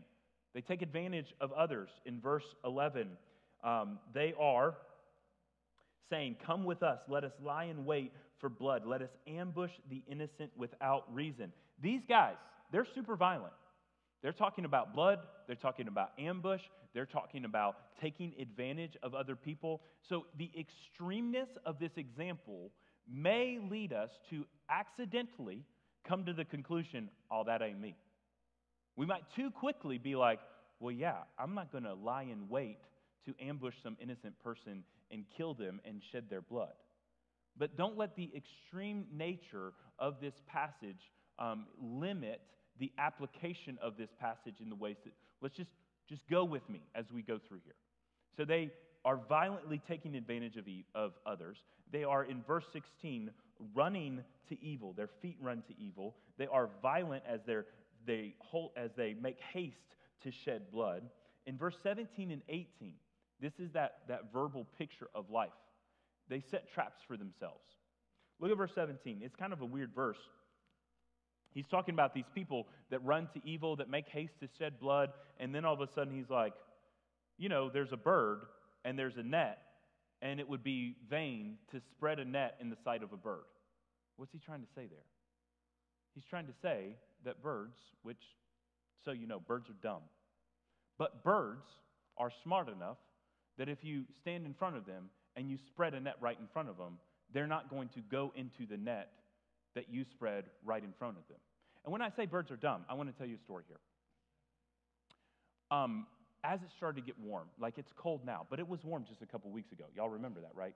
[0.54, 1.90] They take advantage of others.
[2.06, 3.08] In verse 11,
[3.62, 4.74] um, they are
[6.10, 10.02] saying, Come with us, let us lie in wait for blood, let us ambush the
[10.10, 11.52] innocent without reason.
[11.82, 12.36] These guys,
[12.70, 13.52] they're super violent.
[14.22, 19.36] They're talking about blood, they're talking about ambush, they're talking about taking advantage of other
[19.36, 19.82] people.
[20.08, 22.72] So, the extremeness of this example
[23.10, 25.64] may lead us to accidentally
[26.06, 27.96] come to the conclusion, oh, that ain't me.
[28.96, 30.40] We might too quickly be like,
[30.80, 32.78] well, yeah, I'm not going to lie in wait
[33.26, 36.72] to ambush some innocent person and kill them and shed their blood.
[37.56, 42.40] But don't let the extreme nature of this passage um, limit
[42.78, 45.70] the application of this passage in the ways that, let's just,
[46.08, 47.74] just go with me as we go through here.
[48.36, 48.70] So they
[49.04, 50.64] are violently taking advantage of,
[50.94, 51.58] of others.
[51.92, 53.30] They are, in verse 16,
[53.74, 54.92] running to evil.
[54.92, 56.14] Their feet run to evil.
[56.36, 57.40] They are violent as,
[58.06, 61.02] they hold, as they make haste to shed blood.
[61.46, 62.94] In verse 17 and 18,
[63.40, 65.50] this is that, that verbal picture of life.
[66.28, 67.64] They set traps for themselves.
[68.40, 69.20] Look at verse 17.
[69.22, 70.18] It's kind of a weird verse
[71.52, 75.10] He's talking about these people that run to evil, that make haste to shed blood,
[75.40, 76.52] and then all of a sudden he's like,
[77.38, 78.40] you know, there's a bird
[78.84, 79.58] and there's a net,
[80.22, 83.44] and it would be vain to spread a net in the sight of a bird.
[84.16, 85.06] What's he trying to say there?
[86.14, 88.22] He's trying to say that birds, which,
[89.04, 90.02] so you know, birds are dumb,
[90.98, 91.64] but birds
[92.16, 92.98] are smart enough
[93.58, 96.46] that if you stand in front of them and you spread a net right in
[96.52, 96.98] front of them,
[97.32, 99.10] they're not going to go into the net
[99.78, 101.38] that you spread right in front of them.
[101.84, 103.78] And when I say birds are dumb, I want to tell you a story here.
[105.70, 106.06] Um,
[106.42, 109.22] as it started to get warm, like it's cold now, but it was warm just
[109.22, 109.84] a couple weeks ago.
[109.94, 110.74] Y'all remember that, right?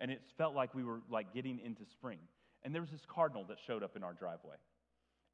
[0.00, 2.18] And it felt like we were like getting into spring.
[2.64, 4.56] And there was this cardinal that showed up in our driveway.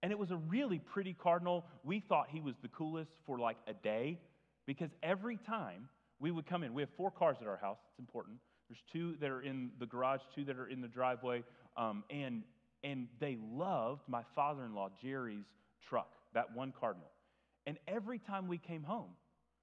[0.03, 1.65] And it was a really pretty cardinal.
[1.85, 4.19] We thought he was the coolest for like a day
[4.67, 5.89] because every time
[6.21, 7.79] we would come in, we have four cars at our house.
[7.89, 8.37] It's important.
[8.69, 11.45] There's two that are in the garage, two that are in the driveway.
[11.77, 12.43] Um, and,
[12.87, 15.45] and they loved my father in law, Jerry's
[15.89, 17.11] truck, that one cardinal.
[17.67, 19.11] And every time we came home,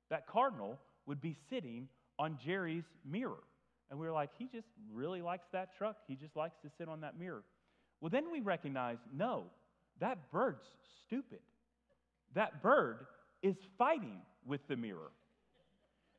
[0.09, 1.87] that cardinal would be sitting
[2.19, 3.43] on Jerry's mirror.
[3.89, 5.97] And we were like, he just really likes that truck.
[6.05, 7.43] He just likes to sit on that mirror.
[8.01, 9.45] Well, then we recognized no,
[10.01, 10.65] that bird's
[11.07, 11.39] stupid.
[12.35, 13.05] That bird
[13.41, 15.11] is fighting with the mirror.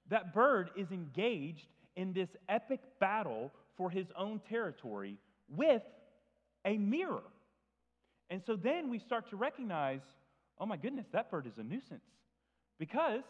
[0.09, 5.19] That bird is engaged in this epic battle for his own territory
[5.55, 5.83] with
[6.65, 7.23] a mirror.
[8.31, 10.01] And so then we start to recognize
[10.59, 12.01] oh my goodness, that bird is a nuisance
[12.79, 13.23] because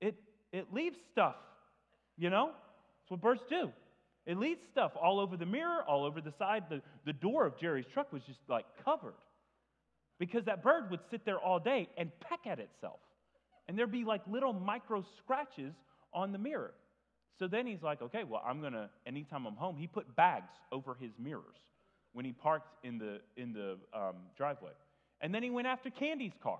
[0.00, 0.14] it,
[0.52, 1.36] it leaves stuff,
[2.16, 2.50] you know?
[3.00, 3.70] That's what birds do.
[4.26, 6.64] It leaves stuff all over the mirror, all over the side.
[6.68, 9.14] The, the door of Jerry's truck was just like covered
[10.18, 13.00] because that bird would sit there all day and peck at itself.
[13.68, 15.72] And there'd be like little micro scratches
[16.12, 16.74] on the mirror.
[17.38, 20.50] So then he's like, okay, well, I'm going to, anytime I'm home, he put bags
[20.72, 21.56] over his mirrors
[22.18, 24.72] when he parked in the, in the um, driveway.
[25.20, 26.58] And then he went after Candy's car.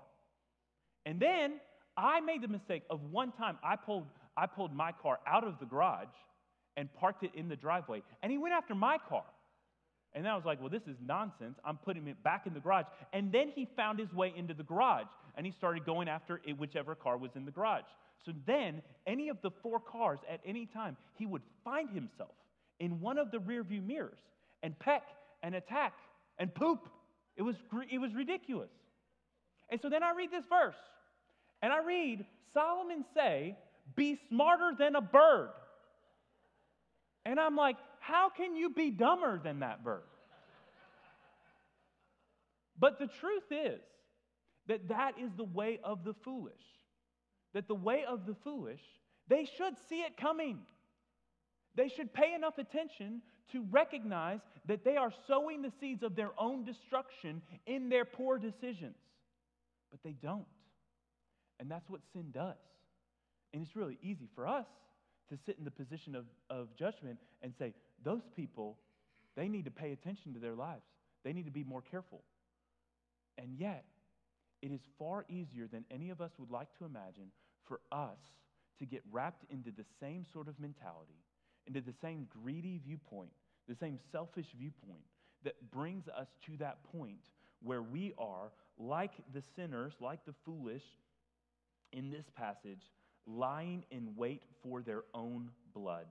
[1.05, 1.55] And then
[1.97, 4.05] I made the mistake of one time I pulled,
[4.37, 6.15] I pulled my car out of the garage
[6.77, 8.03] and parked it in the driveway.
[8.23, 9.25] And he went after my car.
[10.13, 11.57] And then I was like, well, this is nonsense.
[11.65, 12.85] I'm putting it back in the garage.
[13.11, 16.57] And then he found his way into the garage and he started going after it,
[16.57, 17.83] whichever car was in the garage.
[18.25, 22.31] So then, any of the four cars at any time, he would find himself
[22.79, 24.19] in one of the rearview mirrors
[24.63, 25.03] and peck
[25.43, 25.93] and attack
[26.37, 26.89] and poop.
[27.35, 27.55] It was,
[27.91, 28.71] it was ridiculous.
[29.69, 30.75] And so then I read this verse
[31.61, 33.55] and I read Solomon say,
[33.95, 35.49] Be smarter than a bird.
[37.25, 40.03] And I'm like, How can you be dumber than that bird?
[42.79, 43.81] But the truth is
[44.67, 46.53] that that is the way of the foolish.
[47.53, 48.81] That the way of the foolish,
[49.27, 50.59] they should see it coming.
[51.75, 53.21] They should pay enough attention
[53.51, 58.37] to recognize that they are sowing the seeds of their own destruction in their poor
[58.37, 58.95] decisions.
[59.91, 60.45] But they don't.
[61.59, 62.57] And that's what sin does.
[63.53, 64.67] And it's really easy for us
[65.29, 67.73] to sit in the position of, of judgment and say,
[68.03, 68.77] those people,
[69.35, 70.83] they need to pay attention to their lives.
[71.23, 72.21] They need to be more careful.
[73.37, 73.85] And yet,
[74.61, 77.31] it is far easier than any of us would like to imagine
[77.67, 78.17] for us
[78.79, 81.19] to get wrapped into the same sort of mentality
[81.69, 83.29] into the same greedy viewpoint,
[83.67, 85.03] the same selfish viewpoint
[85.43, 87.29] that brings us to that point
[87.61, 90.83] where we are, like the sinners, like the foolish
[91.93, 92.91] in this passage,
[93.25, 96.07] lying in wait for their own blood,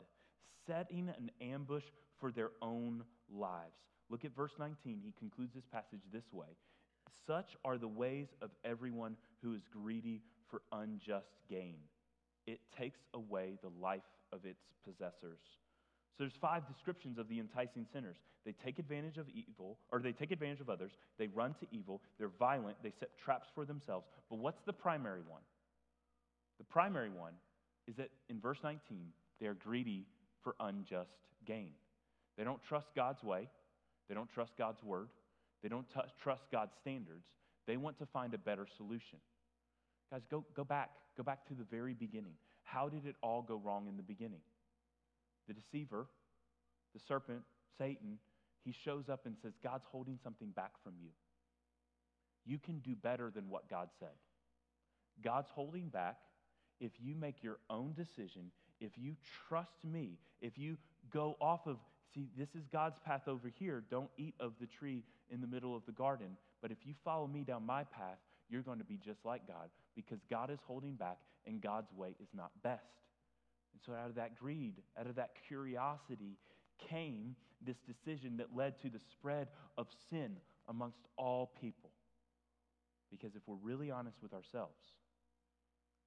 [0.66, 1.84] setting an ambush
[2.20, 3.76] for their own lives.
[4.10, 5.00] Look at verse 19.
[5.04, 6.56] He concludes this passage this way
[7.26, 11.76] Such are the ways of everyone who is greedy for unjust gain.
[12.48, 15.40] It takes away the life of its possessors.
[16.16, 18.16] So there's five descriptions of the enticing sinners.
[18.46, 20.92] They take advantage of evil, or they take advantage of others.
[21.18, 22.00] They run to evil.
[22.18, 22.78] They're violent.
[22.82, 24.06] They set traps for themselves.
[24.30, 25.42] But what's the primary one?
[26.56, 27.34] The primary one
[27.86, 28.80] is that in verse 19,
[29.40, 30.06] they are greedy
[30.42, 31.10] for unjust
[31.46, 31.72] gain.
[32.38, 33.46] They don't trust God's way.
[34.08, 35.08] They don't trust God's word.
[35.62, 37.26] They don't t- trust God's standards.
[37.66, 39.18] They want to find a better solution.
[40.10, 40.90] Guys, go, go back.
[41.16, 42.34] Go back to the very beginning.
[42.62, 44.40] How did it all go wrong in the beginning?
[45.46, 46.06] The deceiver,
[46.94, 47.42] the serpent,
[47.76, 48.18] Satan,
[48.64, 51.10] he shows up and says, God's holding something back from you.
[52.44, 54.16] You can do better than what God said.
[55.22, 56.18] God's holding back
[56.80, 58.50] if you make your own decision,
[58.80, 59.16] if you
[59.48, 60.76] trust me, if you
[61.12, 61.78] go off of,
[62.14, 63.82] see, this is God's path over here.
[63.90, 66.36] Don't eat of the tree in the middle of the garden.
[66.62, 69.68] But if you follow me down my path, you're going to be just like God
[69.98, 73.02] because God is holding back and God's way is not best.
[73.72, 76.38] And so, out of that greed, out of that curiosity,
[76.88, 80.36] came this decision that led to the spread of sin
[80.68, 81.90] amongst all people.
[83.10, 84.78] Because if we're really honest with ourselves,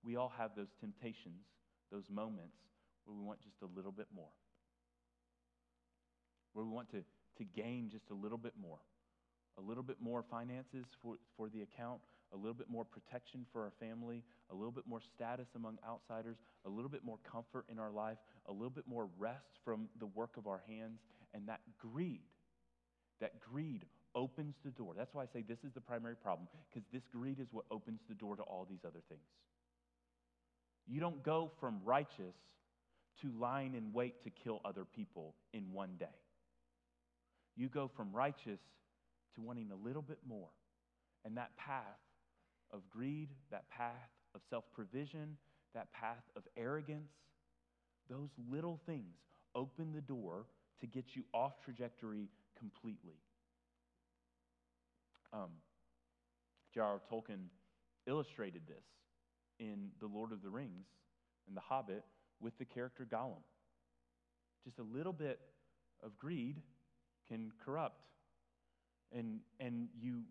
[0.06, 1.44] we all have those temptations,
[1.92, 2.56] those moments
[3.04, 4.32] where we want just a little bit more,
[6.54, 7.04] where we want to,
[7.38, 8.80] to gain just a little bit more.
[9.58, 12.00] A little bit more finances for, for the account,
[12.34, 16.38] a little bit more protection for our family, a little bit more status among outsiders,
[16.66, 18.18] a little bit more comfort in our life,
[18.48, 21.00] a little bit more rest from the work of our hands.
[21.34, 22.22] And that greed,
[23.20, 24.94] that greed opens the door.
[24.98, 28.00] That's why I say this is the primary problem, because this greed is what opens
[28.10, 29.22] the door to all these other things.
[30.88, 32.36] You don't go from righteous
[33.22, 36.06] to lying in wait to kill other people in one day.
[37.56, 38.60] You go from righteous
[39.36, 40.50] to wanting a little bit more.
[41.24, 42.00] And that path
[42.74, 45.38] of greed, that path of self provision,
[45.74, 47.12] that path of arrogance,
[48.10, 49.16] those little things
[49.56, 50.46] open the door
[50.80, 53.20] to get you off trajectory completely.
[55.34, 55.50] Um,
[56.74, 57.02] J.R.R.
[57.12, 57.48] Tolkien
[58.08, 58.84] illustrated this
[59.60, 60.88] in The Lord of the Rings
[61.48, 62.04] and The Hobbit
[62.42, 63.44] with the character Gollum.
[64.66, 65.40] Just a little bit
[66.04, 66.62] of greed
[67.28, 68.02] can corrupt.
[69.14, 70.22] And, and you,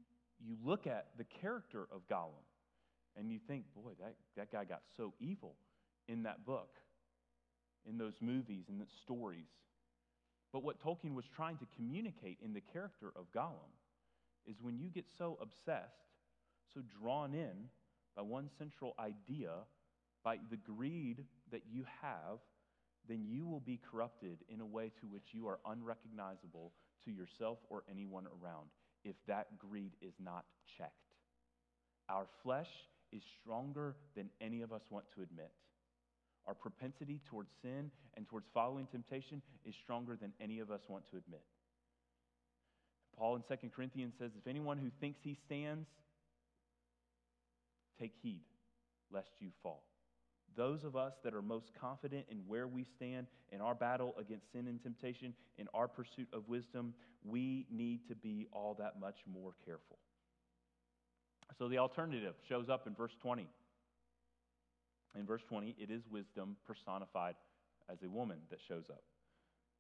[0.45, 2.45] you look at the character of Gollum
[3.17, 5.57] and you think, boy, that, that guy got so evil
[6.09, 6.79] in that book,
[7.89, 9.49] in those movies, in the stories.
[10.53, 13.73] But what Tolkien was trying to communicate in the character of Gollum
[14.47, 16.09] is when you get so obsessed,
[16.75, 17.69] so drawn in
[18.17, 19.51] by one central idea,
[20.25, 22.39] by the greed that you have,
[23.09, 26.73] then you will be corrupted in a way to which you are unrecognizable
[27.05, 28.69] to yourself or anyone around
[29.05, 30.45] if that greed is not
[30.79, 30.95] checked.
[32.09, 32.69] Our flesh
[33.13, 35.51] is stronger than any of us want to admit.
[36.47, 41.05] Our propensity towards sin and towards following temptation is stronger than any of us want
[41.11, 41.43] to admit.
[43.17, 45.87] Paul in 2 Corinthians says, If anyone who thinks he stands,
[47.99, 48.41] take heed
[49.13, 49.83] lest you fall.
[50.57, 54.53] Those of us that are most confident in where we stand in our battle against
[54.53, 56.95] sin and temptation, in our pursuit of wisdom,
[57.25, 59.99] we need to be all that much more careful.
[61.59, 63.49] So the alternative shows up in verse 20.
[65.19, 67.35] In verse 20, it is wisdom personified
[67.91, 69.03] as a woman that shows up.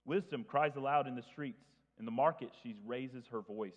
[0.05, 1.63] Wisdom cries aloud in the streets.
[1.99, 3.73] In the market, she raises her voice.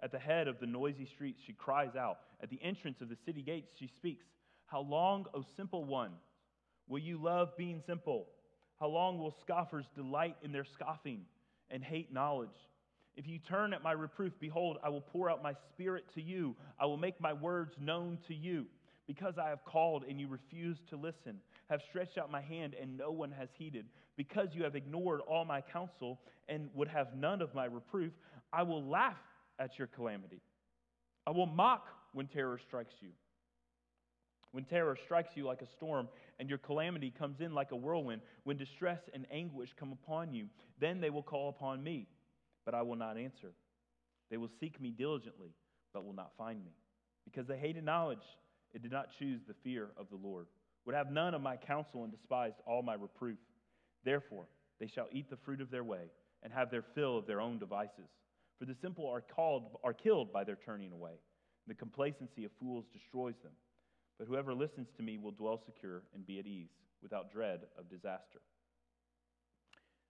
[0.00, 2.18] At the head of the noisy streets, she cries out.
[2.42, 4.26] At the entrance of the city gates, she speaks.
[4.74, 6.10] How long, O simple one,
[6.88, 8.26] will you love being simple?
[8.80, 11.20] How long will scoffers delight in their scoffing
[11.70, 12.48] and hate knowledge?
[13.14, 16.56] If you turn at my reproof, behold, I will pour out my spirit to you.
[16.76, 18.66] I will make my words known to you.
[19.06, 21.38] Because I have called and you refuse to listen,
[21.70, 23.86] have stretched out my hand and no one has heeded.
[24.16, 26.18] Because you have ignored all my counsel
[26.48, 28.12] and would have none of my reproof,
[28.52, 29.22] I will laugh
[29.60, 30.40] at your calamity.
[31.28, 33.10] I will mock when terror strikes you.
[34.54, 38.22] When terror strikes you like a storm and your calamity comes in like a whirlwind,
[38.44, 40.46] when distress and anguish come upon you,
[40.80, 42.06] then they will call upon me
[42.64, 43.52] but I will not answer.
[44.30, 45.50] They will seek me diligently,
[45.92, 46.72] but will not find me.
[47.24, 48.24] Because they hated knowledge,
[48.72, 50.46] it did not choose the fear of the Lord,
[50.84, 53.38] would have none of my counsel, and despised all my reproof.
[54.04, 54.46] Therefore,
[54.80, 56.10] they shall eat the fruit of their way,
[56.42, 58.08] and have their fill of their own devices.
[58.58, 61.14] For the simple are called are killed by their turning away.
[61.66, 63.52] The complacency of fools destroys them.
[64.18, 66.70] But whoever listens to me will dwell secure and be at ease,
[67.02, 68.40] without dread of disaster.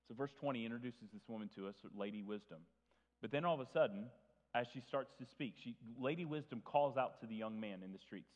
[0.09, 2.59] So, verse 20 introduces this woman to us, Lady Wisdom.
[3.23, 4.07] But then all of a sudden,
[4.55, 7.93] as she starts to speak, she, Lady Wisdom calls out to the young man in
[7.93, 8.31] the streets.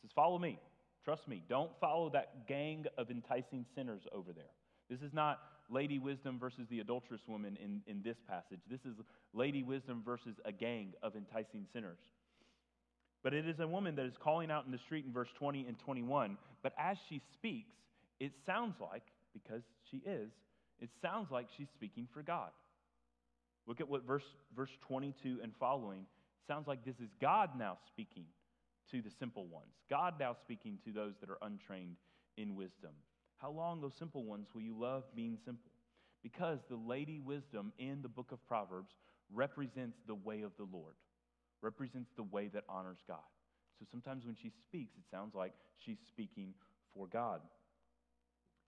[0.00, 0.58] Says, Follow me.
[1.04, 1.42] Trust me.
[1.48, 4.52] Don't follow that gang of enticing sinners over there.
[4.88, 5.40] This is not
[5.70, 8.60] Lady Wisdom versus the adulterous woman in, in this passage.
[8.68, 8.96] This is
[9.32, 11.98] Lady Wisdom versus a gang of enticing sinners.
[13.22, 15.66] But it is a woman that is calling out in the street in verse 20
[15.66, 16.38] and 21.
[16.62, 17.74] But as she speaks,
[18.18, 19.02] it sounds like,
[19.32, 20.30] because she is,
[20.80, 22.50] it sounds like she's speaking for God.
[23.66, 24.24] Look at what verse,
[24.56, 26.06] verse 22 and following
[26.46, 28.24] sounds like this is God now speaking
[28.90, 29.72] to the simple ones.
[29.88, 31.96] God now speaking to those that are untrained
[32.36, 32.90] in wisdom.
[33.36, 35.70] How long, those simple ones, will you love being simple?
[36.22, 38.92] Because the lady wisdom in the book of Proverbs
[39.32, 40.94] represents the way of the Lord,
[41.62, 43.18] represents the way that honors God.
[43.78, 46.54] So sometimes when she speaks, it sounds like she's speaking
[46.94, 47.40] for God.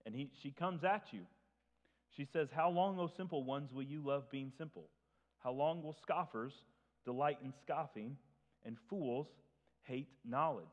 [0.07, 1.27] And he, she comes at you
[2.17, 4.89] she says, How long, O simple ones, will you love being simple?
[5.43, 6.53] How long will scoffers
[7.05, 8.17] delight in scoffing,
[8.65, 9.27] and fools
[9.83, 10.67] hate knowledge?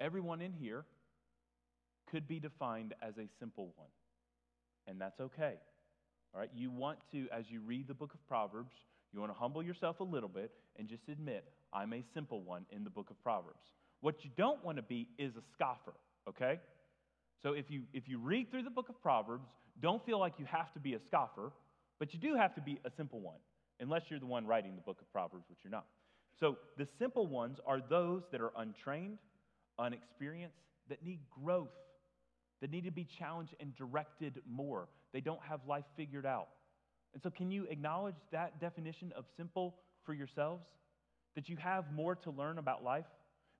[0.00, 0.84] Everyone in here
[2.10, 3.88] could be defined as a simple one,
[4.86, 5.54] and that's okay.
[6.34, 8.74] All right, you want to, as you read the book of Proverbs,
[9.12, 12.66] You want to humble yourself a little bit and just admit, I'm a simple one
[12.70, 13.64] in the book of Proverbs.
[14.00, 15.94] What you don't want to be is a scoffer,
[16.28, 16.60] okay?
[17.42, 19.46] So if you if you read through the book of Proverbs,
[19.80, 21.52] don't feel like you have to be a scoffer,
[21.98, 23.38] but you do have to be a simple one,
[23.80, 25.86] unless you're the one writing the book of Proverbs, which you're not.
[26.38, 29.18] So the simple ones are those that are untrained,
[29.78, 31.68] unexperienced, that need growth,
[32.60, 34.88] that need to be challenged and directed more.
[35.12, 36.48] They don't have life figured out.
[37.16, 40.66] And so, can you acknowledge that definition of simple for yourselves?
[41.34, 43.06] That you have more to learn about life?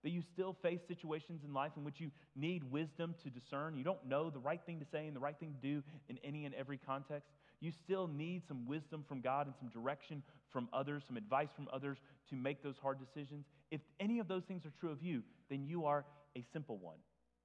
[0.04, 3.78] That you still face situations in life in which you need wisdom to discern?
[3.78, 6.18] You don't know the right thing to say and the right thing to do in
[6.22, 7.30] any and every context?
[7.60, 11.66] You still need some wisdom from God and some direction from others, some advice from
[11.72, 11.96] others
[12.28, 13.46] to make those hard decisions?
[13.70, 16.04] If any of those things are true of you, then you are
[16.36, 16.98] a simple one,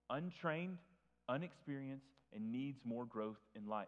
[0.09, 0.77] untrained,
[1.29, 3.87] unexperienced, and needs more growth in life.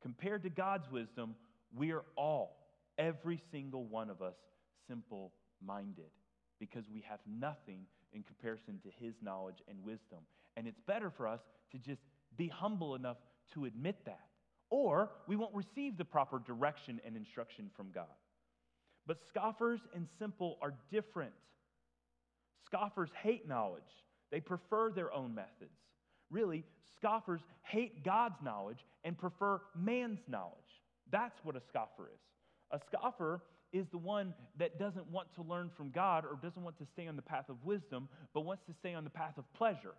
[0.00, 1.34] Compared to God's wisdom,
[1.74, 2.56] we are all,
[2.98, 4.34] every single one of us,
[4.86, 5.32] simple
[5.64, 6.10] minded
[6.58, 7.80] because we have nothing
[8.12, 10.18] in comparison to His knowledge and wisdom.
[10.56, 11.40] And it's better for us
[11.72, 12.00] to just
[12.36, 13.18] be humble enough
[13.54, 14.26] to admit that,
[14.70, 18.06] or we won't receive the proper direction and instruction from God.
[19.06, 21.32] But scoffers and simple are different.
[22.66, 23.82] Scoffers hate knowledge,
[24.30, 25.78] they prefer their own methods.
[26.30, 26.64] Really,
[26.96, 30.52] scoffers hate God's knowledge and prefer man's knowledge.
[31.10, 32.20] That's what a scoffer is.
[32.70, 33.42] A scoffer
[33.72, 37.06] is the one that doesn't want to learn from God or doesn't want to stay
[37.06, 39.94] on the path of wisdom, but wants to stay on the path of pleasure,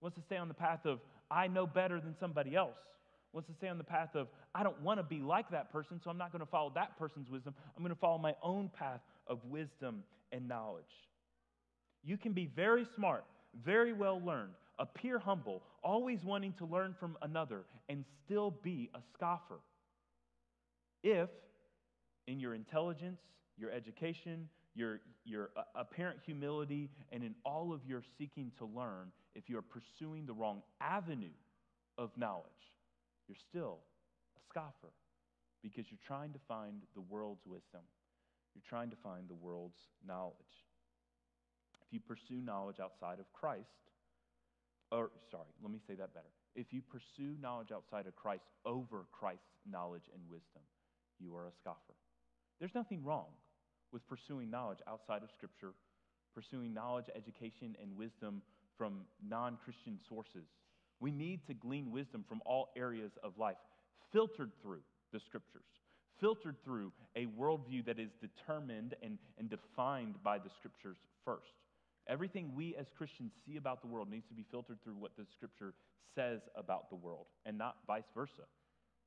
[0.00, 2.76] wants to stay on the path of, I know better than somebody else,
[3.32, 6.00] wants to stay on the path of, I don't want to be like that person,
[6.02, 7.54] so I'm not going to follow that person's wisdom.
[7.76, 10.84] I'm going to follow my own path of wisdom and knowledge.
[12.02, 13.24] You can be very smart,
[13.64, 19.00] very well learned, appear humble, always wanting to learn from another, and still be a
[19.14, 19.60] scoffer.
[21.06, 21.30] If,
[22.26, 23.20] in your intelligence,
[23.56, 29.12] your education, your, your uh, apparent humility, and in all of your seeking to learn,
[29.36, 31.36] if you are pursuing the wrong avenue
[31.96, 32.50] of knowledge,
[33.28, 33.78] you're still
[34.36, 34.90] a scoffer
[35.62, 37.86] because you're trying to find the world's wisdom.
[38.56, 40.34] You're trying to find the world's knowledge.
[41.86, 43.68] If you pursue knowledge outside of Christ,
[44.90, 46.32] or sorry, let me say that better.
[46.56, 50.62] If you pursue knowledge outside of Christ over Christ's knowledge and wisdom,
[51.20, 51.94] you are a scoffer.
[52.58, 53.26] There's nothing wrong
[53.92, 55.72] with pursuing knowledge outside of Scripture,
[56.34, 58.42] pursuing knowledge, education, and wisdom
[58.76, 60.46] from non Christian sources.
[61.00, 63.56] We need to glean wisdom from all areas of life,
[64.12, 64.80] filtered through
[65.12, 65.64] the Scriptures,
[66.20, 71.52] filtered through a worldview that is determined and, and defined by the Scriptures first.
[72.08, 75.26] Everything we as Christians see about the world needs to be filtered through what the
[75.36, 75.74] Scripture
[76.14, 78.44] says about the world and not vice versa.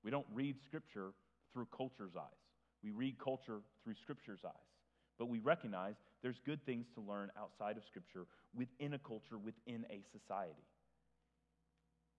[0.04, 1.12] We don't read Scripture
[1.54, 2.42] through culture's eyes,
[2.84, 4.70] we read culture through Scripture's eyes.
[5.18, 8.26] But we recognize there's good things to learn outside of Scripture
[8.56, 10.64] within a culture, within a society.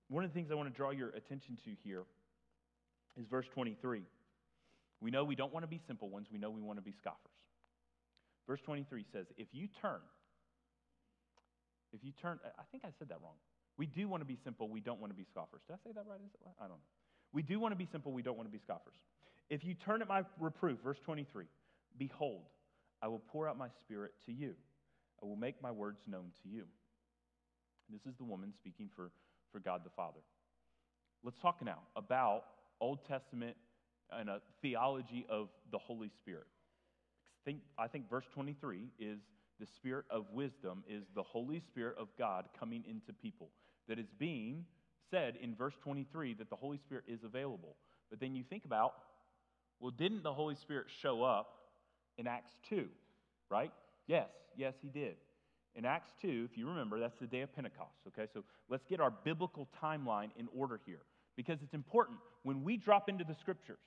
[0.09, 2.05] One of the things I want to draw your attention to here
[3.17, 4.03] is verse 23.
[5.01, 6.93] We know we don't want to be simple ones, we know we want to be
[7.01, 7.41] scoffers.
[8.47, 10.01] Verse 23 says, If you turn,
[11.93, 13.39] if you turn, I think I said that wrong.
[13.79, 15.63] We do want to be simple, we don't want to be scoffers.
[15.67, 16.21] Did I say that right?
[16.59, 16.91] I don't know.
[17.33, 18.99] We do want to be simple, we don't want to be scoffers.
[19.51, 21.47] If you turn at my reproof, verse 23,
[21.99, 22.43] behold,
[23.03, 24.55] I will pour out my spirit to you.
[25.23, 26.65] I will make my words known to you.
[27.91, 29.11] This is the woman speaking for,
[29.53, 30.21] for God the Father.
[31.25, 32.45] Let's talk now about
[32.81, 33.57] Old Testament
[34.13, 36.47] and a theology of the Holy Spirit.
[37.45, 39.19] Think, I think verse 23 is
[39.59, 43.51] the spirit of wisdom, is the Holy Spirit of God coming into people.
[43.89, 44.65] That is being
[45.11, 47.77] said in verse 23 that the Holy Spirit is available.
[48.09, 48.95] But then you think about,
[49.81, 51.57] well, didn't the Holy Spirit show up
[52.19, 52.87] in Acts 2,
[53.51, 53.73] right?
[54.07, 55.17] Yes, yes, he did.
[55.75, 58.27] In Acts 2, if you remember, that's the day of Pentecost, okay?
[58.33, 61.01] So let's get our biblical timeline in order here
[61.37, 62.19] because it's important.
[62.43, 63.79] When we drop into the scriptures,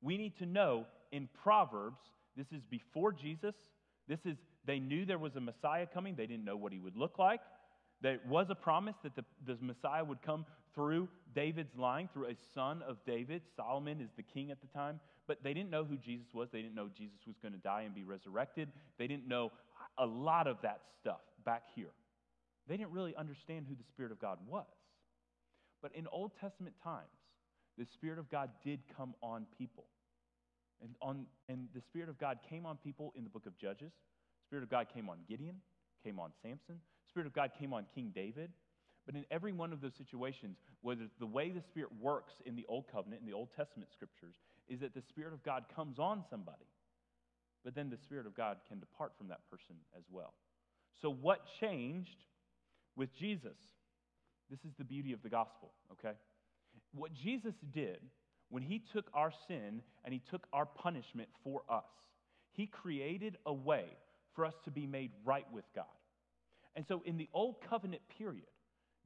[0.00, 2.00] we need to know in Proverbs,
[2.36, 3.54] this is before Jesus.
[4.08, 6.14] This is, they knew there was a Messiah coming.
[6.14, 7.40] They didn't know what he would look like.
[8.00, 10.44] There was a promise that the, the Messiah would come
[10.74, 13.42] through David's line, through a son of David.
[13.56, 15.00] Solomon is the king at the time.
[15.26, 16.48] But they didn't know who Jesus was.
[16.52, 18.68] They didn't know Jesus was going to die and be resurrected.
[18.98, 19.52] They didn't know
[19.98, 21.92] a lot of that stuff back here.
[22.68, 24.66] They didn't really understand who the Spirit of God was.
[25.82, 27.08] But in Old Testament times,
[27.76, 29.84] the Spirit of God did come on people.
[30.82, 33.92] And, on, and the Spirit of God came on people in the book of Judges.
[34.46, 35.56] Spirit of God came on Gideon,
[36.04, 36.80] came on Samson.
[37.08, 38.50] Spirit of God came on King David.
[39.06, 42.64] But in every one of those situations, whether the way the Spirit works in the
[42.68, 44.34] Old Covenant, in the Old Testament scriptures,
[44.68, 46.66] is that the Spirit of God comes on somebody.
[47.64, 50.34] but then the Spirit of God can depart from that person as well.
[51.00, 52.24] So, what changed
[52.94, 53.56] with Jesus?
[54.50, 56.16] This is the beauty of the gospel, okay?
[56.94, 57.98] What Jesus did
[58.50, 61.84] when he took our sin and he took our punishment for us,
[62.52, 63.86] he created a way
[64.34, 65.84] for us to be made right with God.
[66.76, 68.44] And so, in the old covenant period,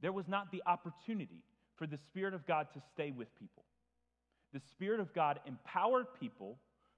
[0.01, 1.43] there was not the opportunity
[1.75, 3.63] for the Spirit of God to stay with people.
[4.53, 6.57] The Spirit of God empowered people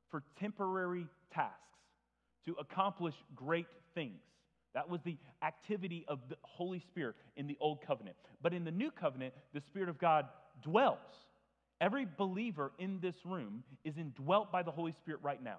[0.10, 1.58] for temporary tasks
[2.45, 4.22] to accomplish great things.
[4.74, 8.16] That was the activity of the Holy Spirit in the Old Covenant.
[8.41, 10.28] But in the New Covenant, the Spirit of God
[10.64, 10.97] dwells.
[11.82, 15.58] Every believer in this room is indwelt by the Holy Spirit right now,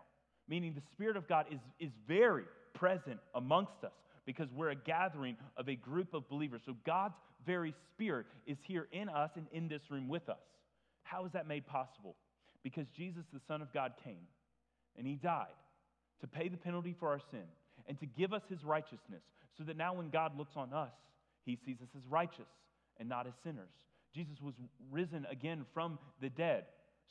[0.49, 3.93] meaning the Spirit of God is, is very present amongst us
[4.25, 6.63] because we're a gathering of a group of believers.
[6.65, 7.17] So God's
[7.47, 10.43] very Spirit is here in us and in this room with us.
[11.03, 12.17] How is that made possible?
[12.63, 14.27] Because Jesus, the Son of God, came
[14.97, 15.47] and He died
[16.21, 17.45] to pay the penalty for our sin
[17.87, 19.23] and to give us His righteousness
[19.57, 20.93] so that now when God looks on us,
[21.45, 22.49] He sees us as righteous
[22.99, 23.73] and not as sinners.
[24.15, 24.55] Jesus was
[24.91, 26.65] risen again from the dead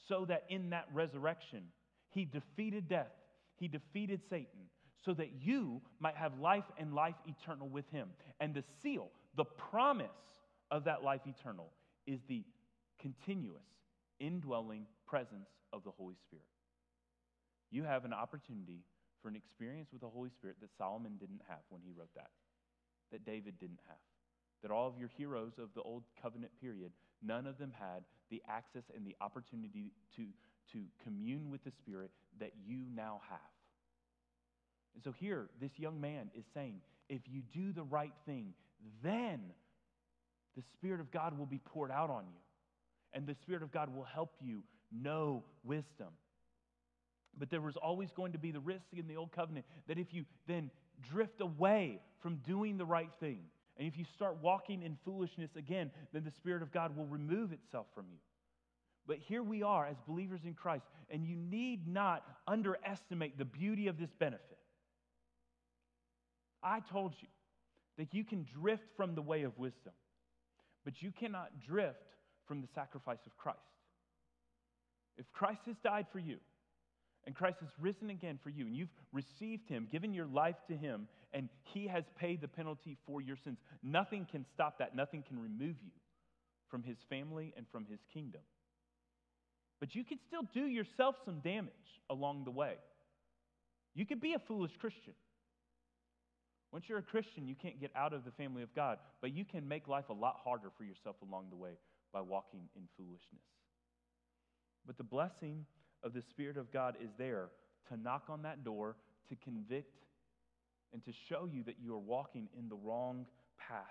[0.08, 1.64] so that in that resurrection,
[2.12, 3.12] He defeated death,
[3.58, 4.70] He defeated Satan,
[5.04, 8.10] so that you might have life and life eternal with Him.
[8.40, 10.10] And the seal, the promise
[10.70, 11.70] of that life eternal,
[12.08, 12.44] is the
[13.00, 13.64] continuous
[14.20, 16.46] indwelling presence of the Holy Spirit.
[17.72, 18.84] You have an opportunity
[19.22, 22.32] for an experience with the Holy Spirit that Solomon didn't have when he wrote that,
[23.12, 23.98] that David didn't have,
[24.62, 28.42] that all of your heroes of the Old Covenant period, none of them had the
[28.48, 30.26] access and the opportunity to,
[30.74, 33.40] to commune with the Spirit that you now have.
[34.96, 38.54] And so here, this young man is saying, if you do the right thing,
[39.04, 39.40] then
[40.56, 42.40] the Spirit of God will be poured out on you.
[43.14, 46.10] And the Spirit of God will help you know wisdom.
[47.38, 50.14] But there was always going to be the risk in the Old Covenant that if
[50.14, 50.70] you then
[51.12, 53.40] drift away from doing the right thing,
[53.78, 57.54] and if you start walking in foolishness again, then the Spirit of God will remove
[57.54, 58.20] itself from you.
[59.08, 63.88] But here we are as believers in Christ, and you need not underestimate the beauty
[63.88, 64.60] of this benefit.
[66.62, 67.28] I told you
[68.02, 69.94] that you can drift from the way of wisdom,
[70.84, 72.00] but you cannot drift
[72.48, 73.60] from the sacrifice of Christ.
[75.20, 76.38] If Christ has died for you,
[77.28, 80.76] and Christ has risen again for you, and you've received him, given your life to
[80.76, 84.96] him, and he has paid the penalty for your sins, nothing can stop that.
[84.96, 85.92] Nothing can remove you
[86.72, 88.42] from his family and from his kingdom.
[89.80, 91.72] But you can still do yourself some damage
[92.10, 92.78] along the way.
[93.94, 95.14] You could be a foolish Christian.
[96.72, 99.44] Once you're a Christian, you can't get out of the family of God, but you
[99.44, 101.72] can make life a lot harder for yourself along the way
[102.14, 103.44] by walking in foolishness.
[104.86, 105.66] But the blessing
[106.04, 107.50] of the Spirit of God is there
[107.90, 108.96] to knock on that door,
[109.30, 110.06] to convict,
[110.94, 113.26] and to show you that you are walking in the wrong
[113.58, 113.86] path.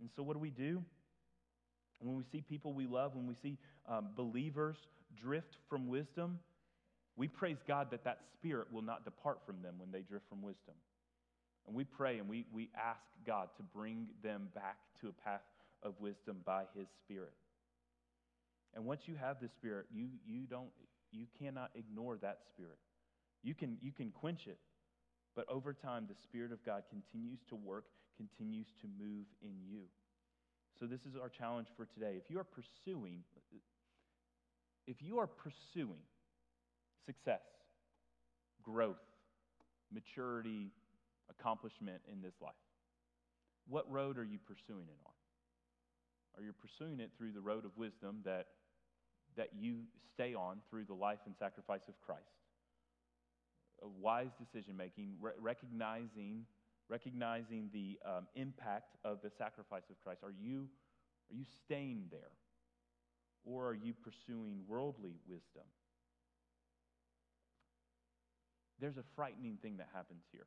[0.00, 0.82] And so, what do we do?
[2.00, 3.56] When we see people we love, when we see
[3.88, 4.76] um, believers
[5.20, 6.38] drift from wisdom,
[7.16, 10.42] we praise God that that spirit will not depart from them when they drift from
[10.42, 10.74] wisdom.
[11.66, 15.42] And we pray and we, we ask God to bring them back to a path
[15.82, 17.32] of wisdom by His Spirit.
[18.74, 20.70] And once you have the Spirit, you, you, don't,
[21.12, 22.78] you cannot ignore that Spirit.
[23.42, 24.58] You can, you can quench it,
[25.36, 27.84] but over time, the Spirit of God continues to work,
[28.16, 29.82] continues to move in you.
[30.78, 32.14] So, this is our challenge for today.
[32.16, 33.22] If you are pursuing,
[34.86, 36.00] if you are pursuing
[37.06, 37.42] success,
[38.62, 38.96] growth,
[39.92, 40.70] maturity,
[41.30, 42.54] accomplishment in this life,
[43.68, 45.12] what road are you pursuing it on?
[46.36, 48.46] Are you pursuing it through the road of wisdom that
[49.36, 52.22] that you stay on through the life and sacrifice of Christ.
[53.82, 56.46] A wise decision making, re- recognizing,
[56.88, 60.20] recognizing the um, impact of the sacrifice of Christ.
[60.22, 60.68] Are you,
[61.30, 62.30] are you staying there?
[63.44, 65.64] Or are you pursuing worldly wisdom?
[68.80, 70.46] There's a frightening thing that happens here.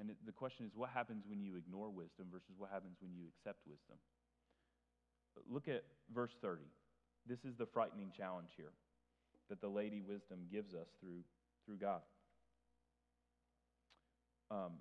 [0.00, 3.12] And it, the question is what happens when you ignore wisdom versus what happens when
[3.12, 3.96] you accept wisdom?
[5.48, 5.84] Look at
[6.14, 6.62] verse 30.
[7.26, 8.72] This is the frightening challenge here
[9.48, 11.22] that the Lady Wisdom gives us through,
[11.66, 12.00] through God.
[14.50, 14.72] Um,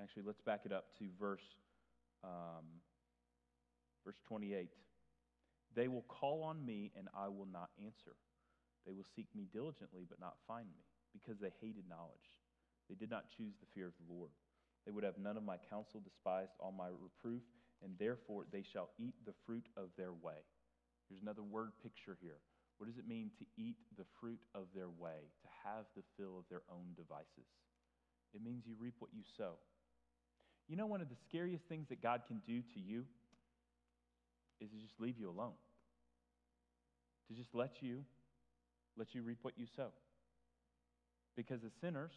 [0.00, 1.44] actually, let's back it up to verse,
[2.22, 2.64] um,
[4.04, 4.68] verse 28.
[5.74, 8.16] They will call on me, and I will not answer.
[8.86, 12.28] They will seek me diligently, but not find me, because they hated knowledge.
[12.88, 14.30] They did not choose the fear of the Lord.
[14.84, 17.42] They would have none of my counsel, despised all my reproof,
[17.82, 20.44] and therefore they shall eat the fruit of their way.
[21.08, 22.38] Here's another word picture here.
[22.78, 26.38] What does it mean to eat the fruit of their way, to have the fill
[26.38, 27.48] of their own devices?
[28.34, 29.54] It means you reap what you sow.
[30.68, 33.04] You know, one of the scariest things that God can do to you
[34.60, 35.56] is to just leave you alone,
[37.28, 38.04] to just let you
[38.96, 39.88] let you reap what you sow.
[41.36, 42.12] Because as sinners,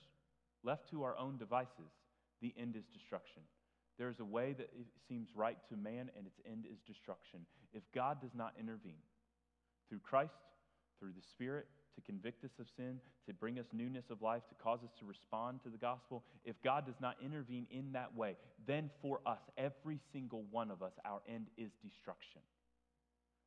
[0.63, 1.91] left to our own devices,
[2.41, 3.41] the end is destruction.
[3.97, 4.69] There is a way that
[5.07, 7.45] seems right to man, and its end is destruction.
[7.73, 9.01] If God does not intervene
[9.89, 10.33] through Christ,
[10.99, 14.55] through the Spirit, to convict us of sin, to bring us newness of life, to
[14.63, 18.35] cause us to respond to the gospel, if God does not intervene in that way,
[18.67, 22.41] then for us, every single one of us, our end is destruction.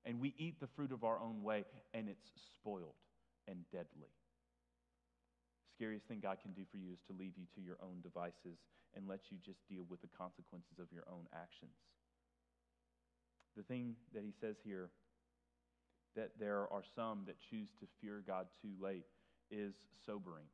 [0.04, 2.94] And we eat the fruit of our own way, and it's spoiled
[3.46, 4.10] and deadly.
[5.80, 8.60] Scariest thing God can do for you is to leave you to your own devices
[8.92, 11.72] and let you just deal with the consequences of your own actions.
[13.56, 14.92] The thing that he says here
[16.20, 19.08] that there are some that choose to fear God too late
[19.48, 19.72] is
[20.04, 20.44] sobering.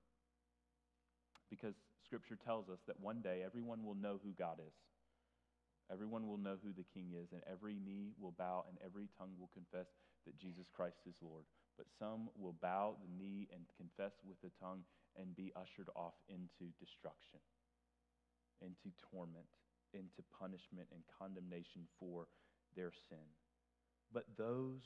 [1.51, 1.75] Because
[2.07, 4.79] Scripture tells us that one day everyone will know who God is.
[5.91, 9.35] Everyone will know who the King is, and every knee will bow and every tongue
[9.41, 9.91] will confess
[10.23, 11.51] that Jesus Christ is Lord.
[11.77, 14.87] But some will bow the knee and confess with the tongue
[15.19, 17.41] and be ushered off into destruction,
[18.61, 19.49] into torment,
[19.93, 22.29] into punishment and condemnation for
[22.77, 23.25] their sin.
[24.13, 24.85] But those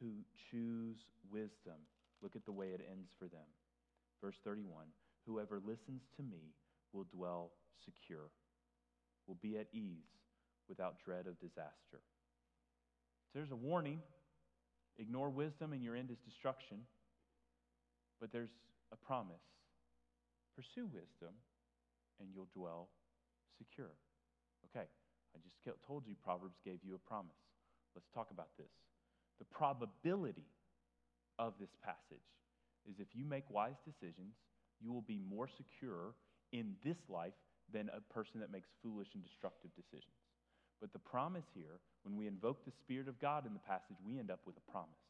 [0.00, 0.96] who choose
[1.30, 1.78] wisdom.
[2.22, 3.46] Look at the way it ends for them.
[4.22, 4.86] Verse 31
[5.26, 6.54] Whoever listens to me
[6.92, 7.50] will dwell
[7.84, 8.30] secure,
[9.26, 10.08] will be at ease
[10.68, 12.00] without dread of disaster.
[13.28, 14.00] So there's a warning
[14.98, 16.78] ignore wisdom and your end is destruction.
[18.20, 18.50] But there's
[18.92, 19.44] a promise
[20.58, 21.30] pursue wisdom
[22.18, 22.90] and you'll dwell
[23.62, 23.94] secure.
[24.66, 25.54] Okay, I just
[25.86, 27.38] told you Proverbs gave you a promise.
[27.94, 28.74] Let's talk about this.
[29.38, 30.50] The probability
[31.38, 32.26] of this passage
[32.90, 34.34] is if you make wise decisions,
[34.82, 36.14] you will be more secure
[36.50, 37.38] in this life
[37.70, 40.18] than a person that makes foolish and destructive decisions.
[40.80, 44.18] But the promise here, when we invoke the Spirit of God in the passage, we
[44.18, 45.07] end up with a promise.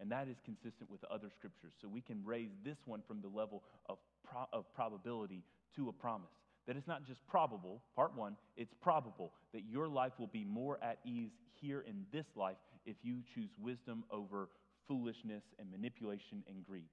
[0.00, 1.72] And that is consistent with other scriptures.
[1.80, 5.42] So we can raise this one from the level of, pro- of probability
[5.76, 6.30] to a promise.
[6.66, 10.78] That it's not just probable, part one, it's probable that your life will be more
[10.82, 11.30] at ease
[11.60, 14.50] here in this life if you choose wisdom over
[14.86, 16.88] foolishness and manipulation and greed.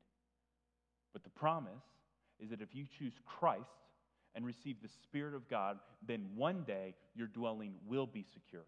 [1.14, 1.84] But the promise
[2.40, 3.70] is that if you choose Christ
[4.34, 8.66] and receive the Spirit of God, then one day your dwelling will be secure.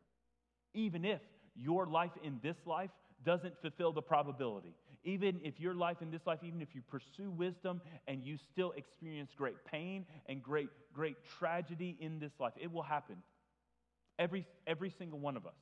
[0.74, 1.22] Even if
[1.56, 2.92] your life in this life
[3.26, 4.76] doesn't fulfill the probability.
[5.04, 8.74] Even if your life in this life, even if you pursue wisdom and you still
[8.76, 13.18] experience great pain and great, great tragedy in this life, it will happen.
[14.20, 15.56] Every, every single one of us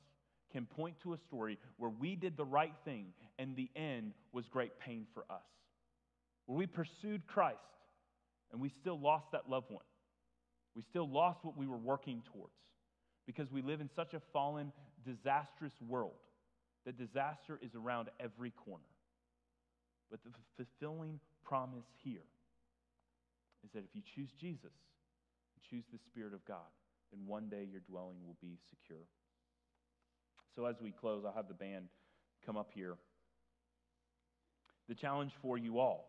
[0.52, 3.06] can point to a story where we did the right thing
[3.38, 5.44] and the end was great pain for us.
[6.46, 7.58] Where we pursued Christ
[8.52, 9.84] and we still lost that loved one.
[10.74, 12.52] We still lost what we were working towards
[13.26, 14.72] because we live in such a fallen,
[15.04, 16.12] disastrous world
[16.86, 18.82] that disaster is around every corner.
[20.10, 22.24] But the fulfilling promise here
[23.64, 24.72] is that if you choose Jesus
[25.68, 26.70] choose the Spirit of God,
[27.12, 29.04] then one day your dwelling will be secure.
[30.54, 31.86] So as we close, I'll have the band
[32.44, 32.96] come up here.
[34.88, 36.08] The challenge for you all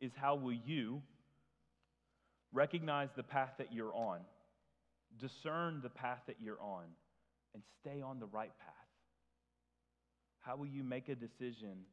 [0.00, 1.02] is how will you
[2.52, 4.20] recognize the path that you're on,
[5.20, 6.84] discern the path that you're on,
[7.54, 8.79] and stay on the right path?
[10.40, 11.84] How will you make a decision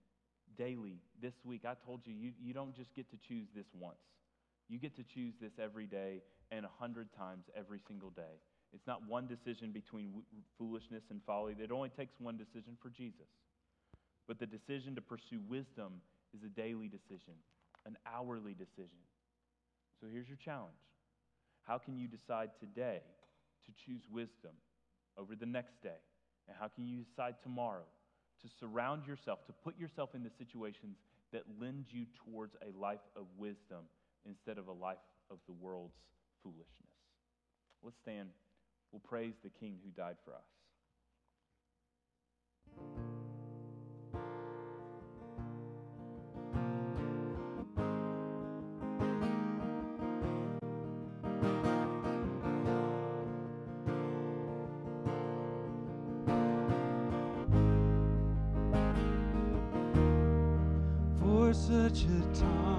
[0.57, 1.63] daily this week?
[1.65, 3.97] I told you, you, you don't just get to choose this once.
[4.69, 6.21] You get to choose this every day
[6.51, 8.39] and a hundred times every single day.
[8.73, 10.23] It's not one decision between
[10.57, 11.55] foolishness and folly.
[11.59, 13.27] It only takes one decision for Jesus.
[14.27, 16.01] But the decision to pursue wisdom
[16.35, 17.33] is a daily decision,
[17.85, 18.99] an hourly decision.
[20.01, 20.75] So here's your challenge
[21.65, 23.01] How can you decide today
[23.65, 24.51] to choose wisdom
[25.17, 25.99] over the next day?
[26.47, 27.87] And how can you decide tomorrow
[28.41, 30.97] to surround yourself, to put yourself in the situations
[31.33, 33.85] that lend you towards a life of wisdom
[34.25, 34.97] instead of a life
[35.29, 35.97] of the world's
[36.43, 36.93] foolishness?
[37.83, 38.29] Let's stand.
[38.91, 40.45] We'll praise the King who died for us.
[61.87, 62.76] Such a time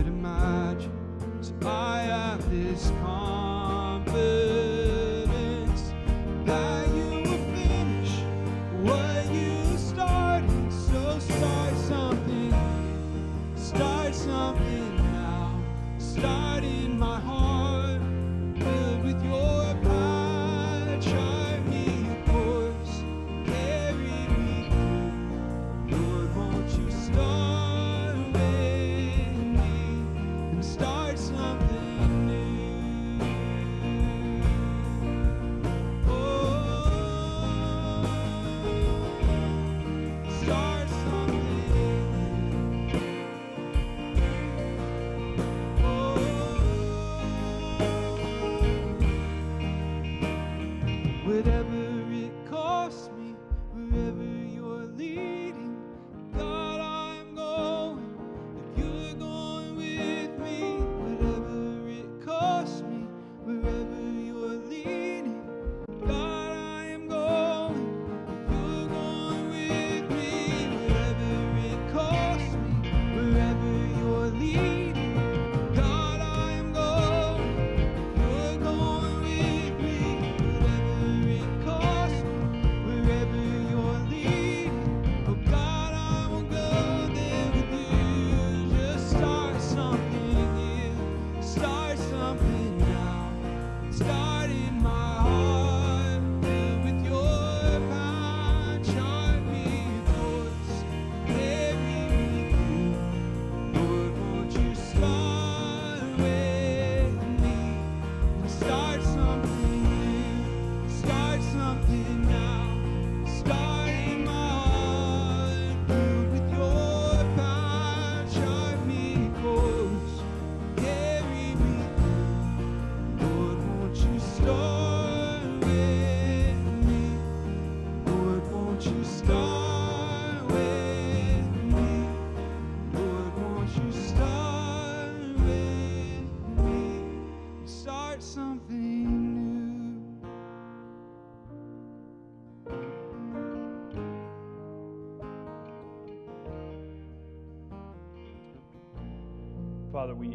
[0.00, 0.90] could imagine.
[1.42, 3.59] So I have this confidence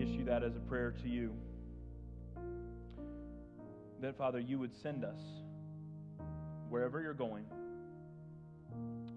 [0.05, 1.33] issue that as a prayer to you.
[4.01, 5.19] That, Father, you would send us
[6.69, 7.45] wherever you're going.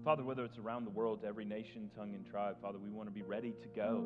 [0.03, 3.07] Father, whether it's around the world to every nation, tongue, and tribe, Father, we want
[3.07, 4.03] to be ready to go.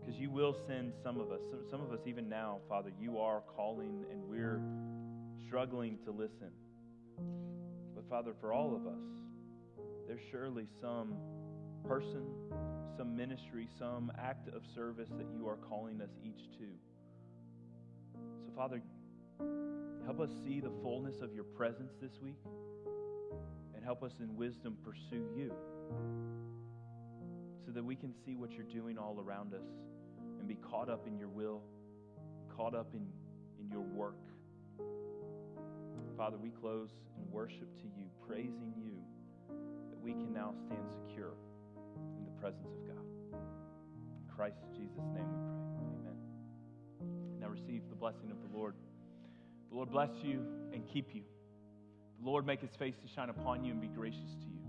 [0.00, 1.40] Because you will send some of us.
[1.70, 4.60] Some, of us, even now, Father, you are calling and we're
[5.46, 6.50] struggling to listen.
[7.94, 11.14] But, Father, for all of us, there's surely some
[11.86, 12.26] person,
[12.96, 16.66] some ministry, some act of service that you are calling us each to.
[18.44, 18.80] So, Father,
[20.04, 22.38] help us see the fullness of your presence this week
[23.74, 25.52] and help us in wisdom pursue you
[27.64, 29.66] so that we can see what you're doing all around us
[30.38, 31.62] and be caught up in your will,
[32.56, 33.06] caught up in,
[33.58, 34.18] in your work.
[36.16, 38.92] Father, we close in worship to you, praising you
[39.88, 41.32] that we can now stand secure
[42.40, 43.04] presence of God.
[43.34, 45.60] In Christ Jesus' name we pray.
[46.00, 46.16] Amen.
[47.38, 48.74] Now receive the blessing of the Lord.
[49.68, 50.40] The Lord bless you
[50.72, 51.22] and keep you.
[52.22, 54.60] The Lord make his face to shine upon you and be gracious to you.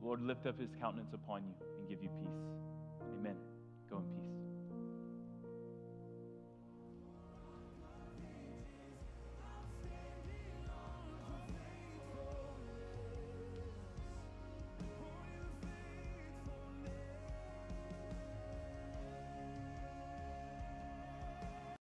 [0.00, 3.08] The Lord lift up his countenance upon you and give you peace.
[3.18, 3.36] Amen.
[3.90, 4.33] Go in peace.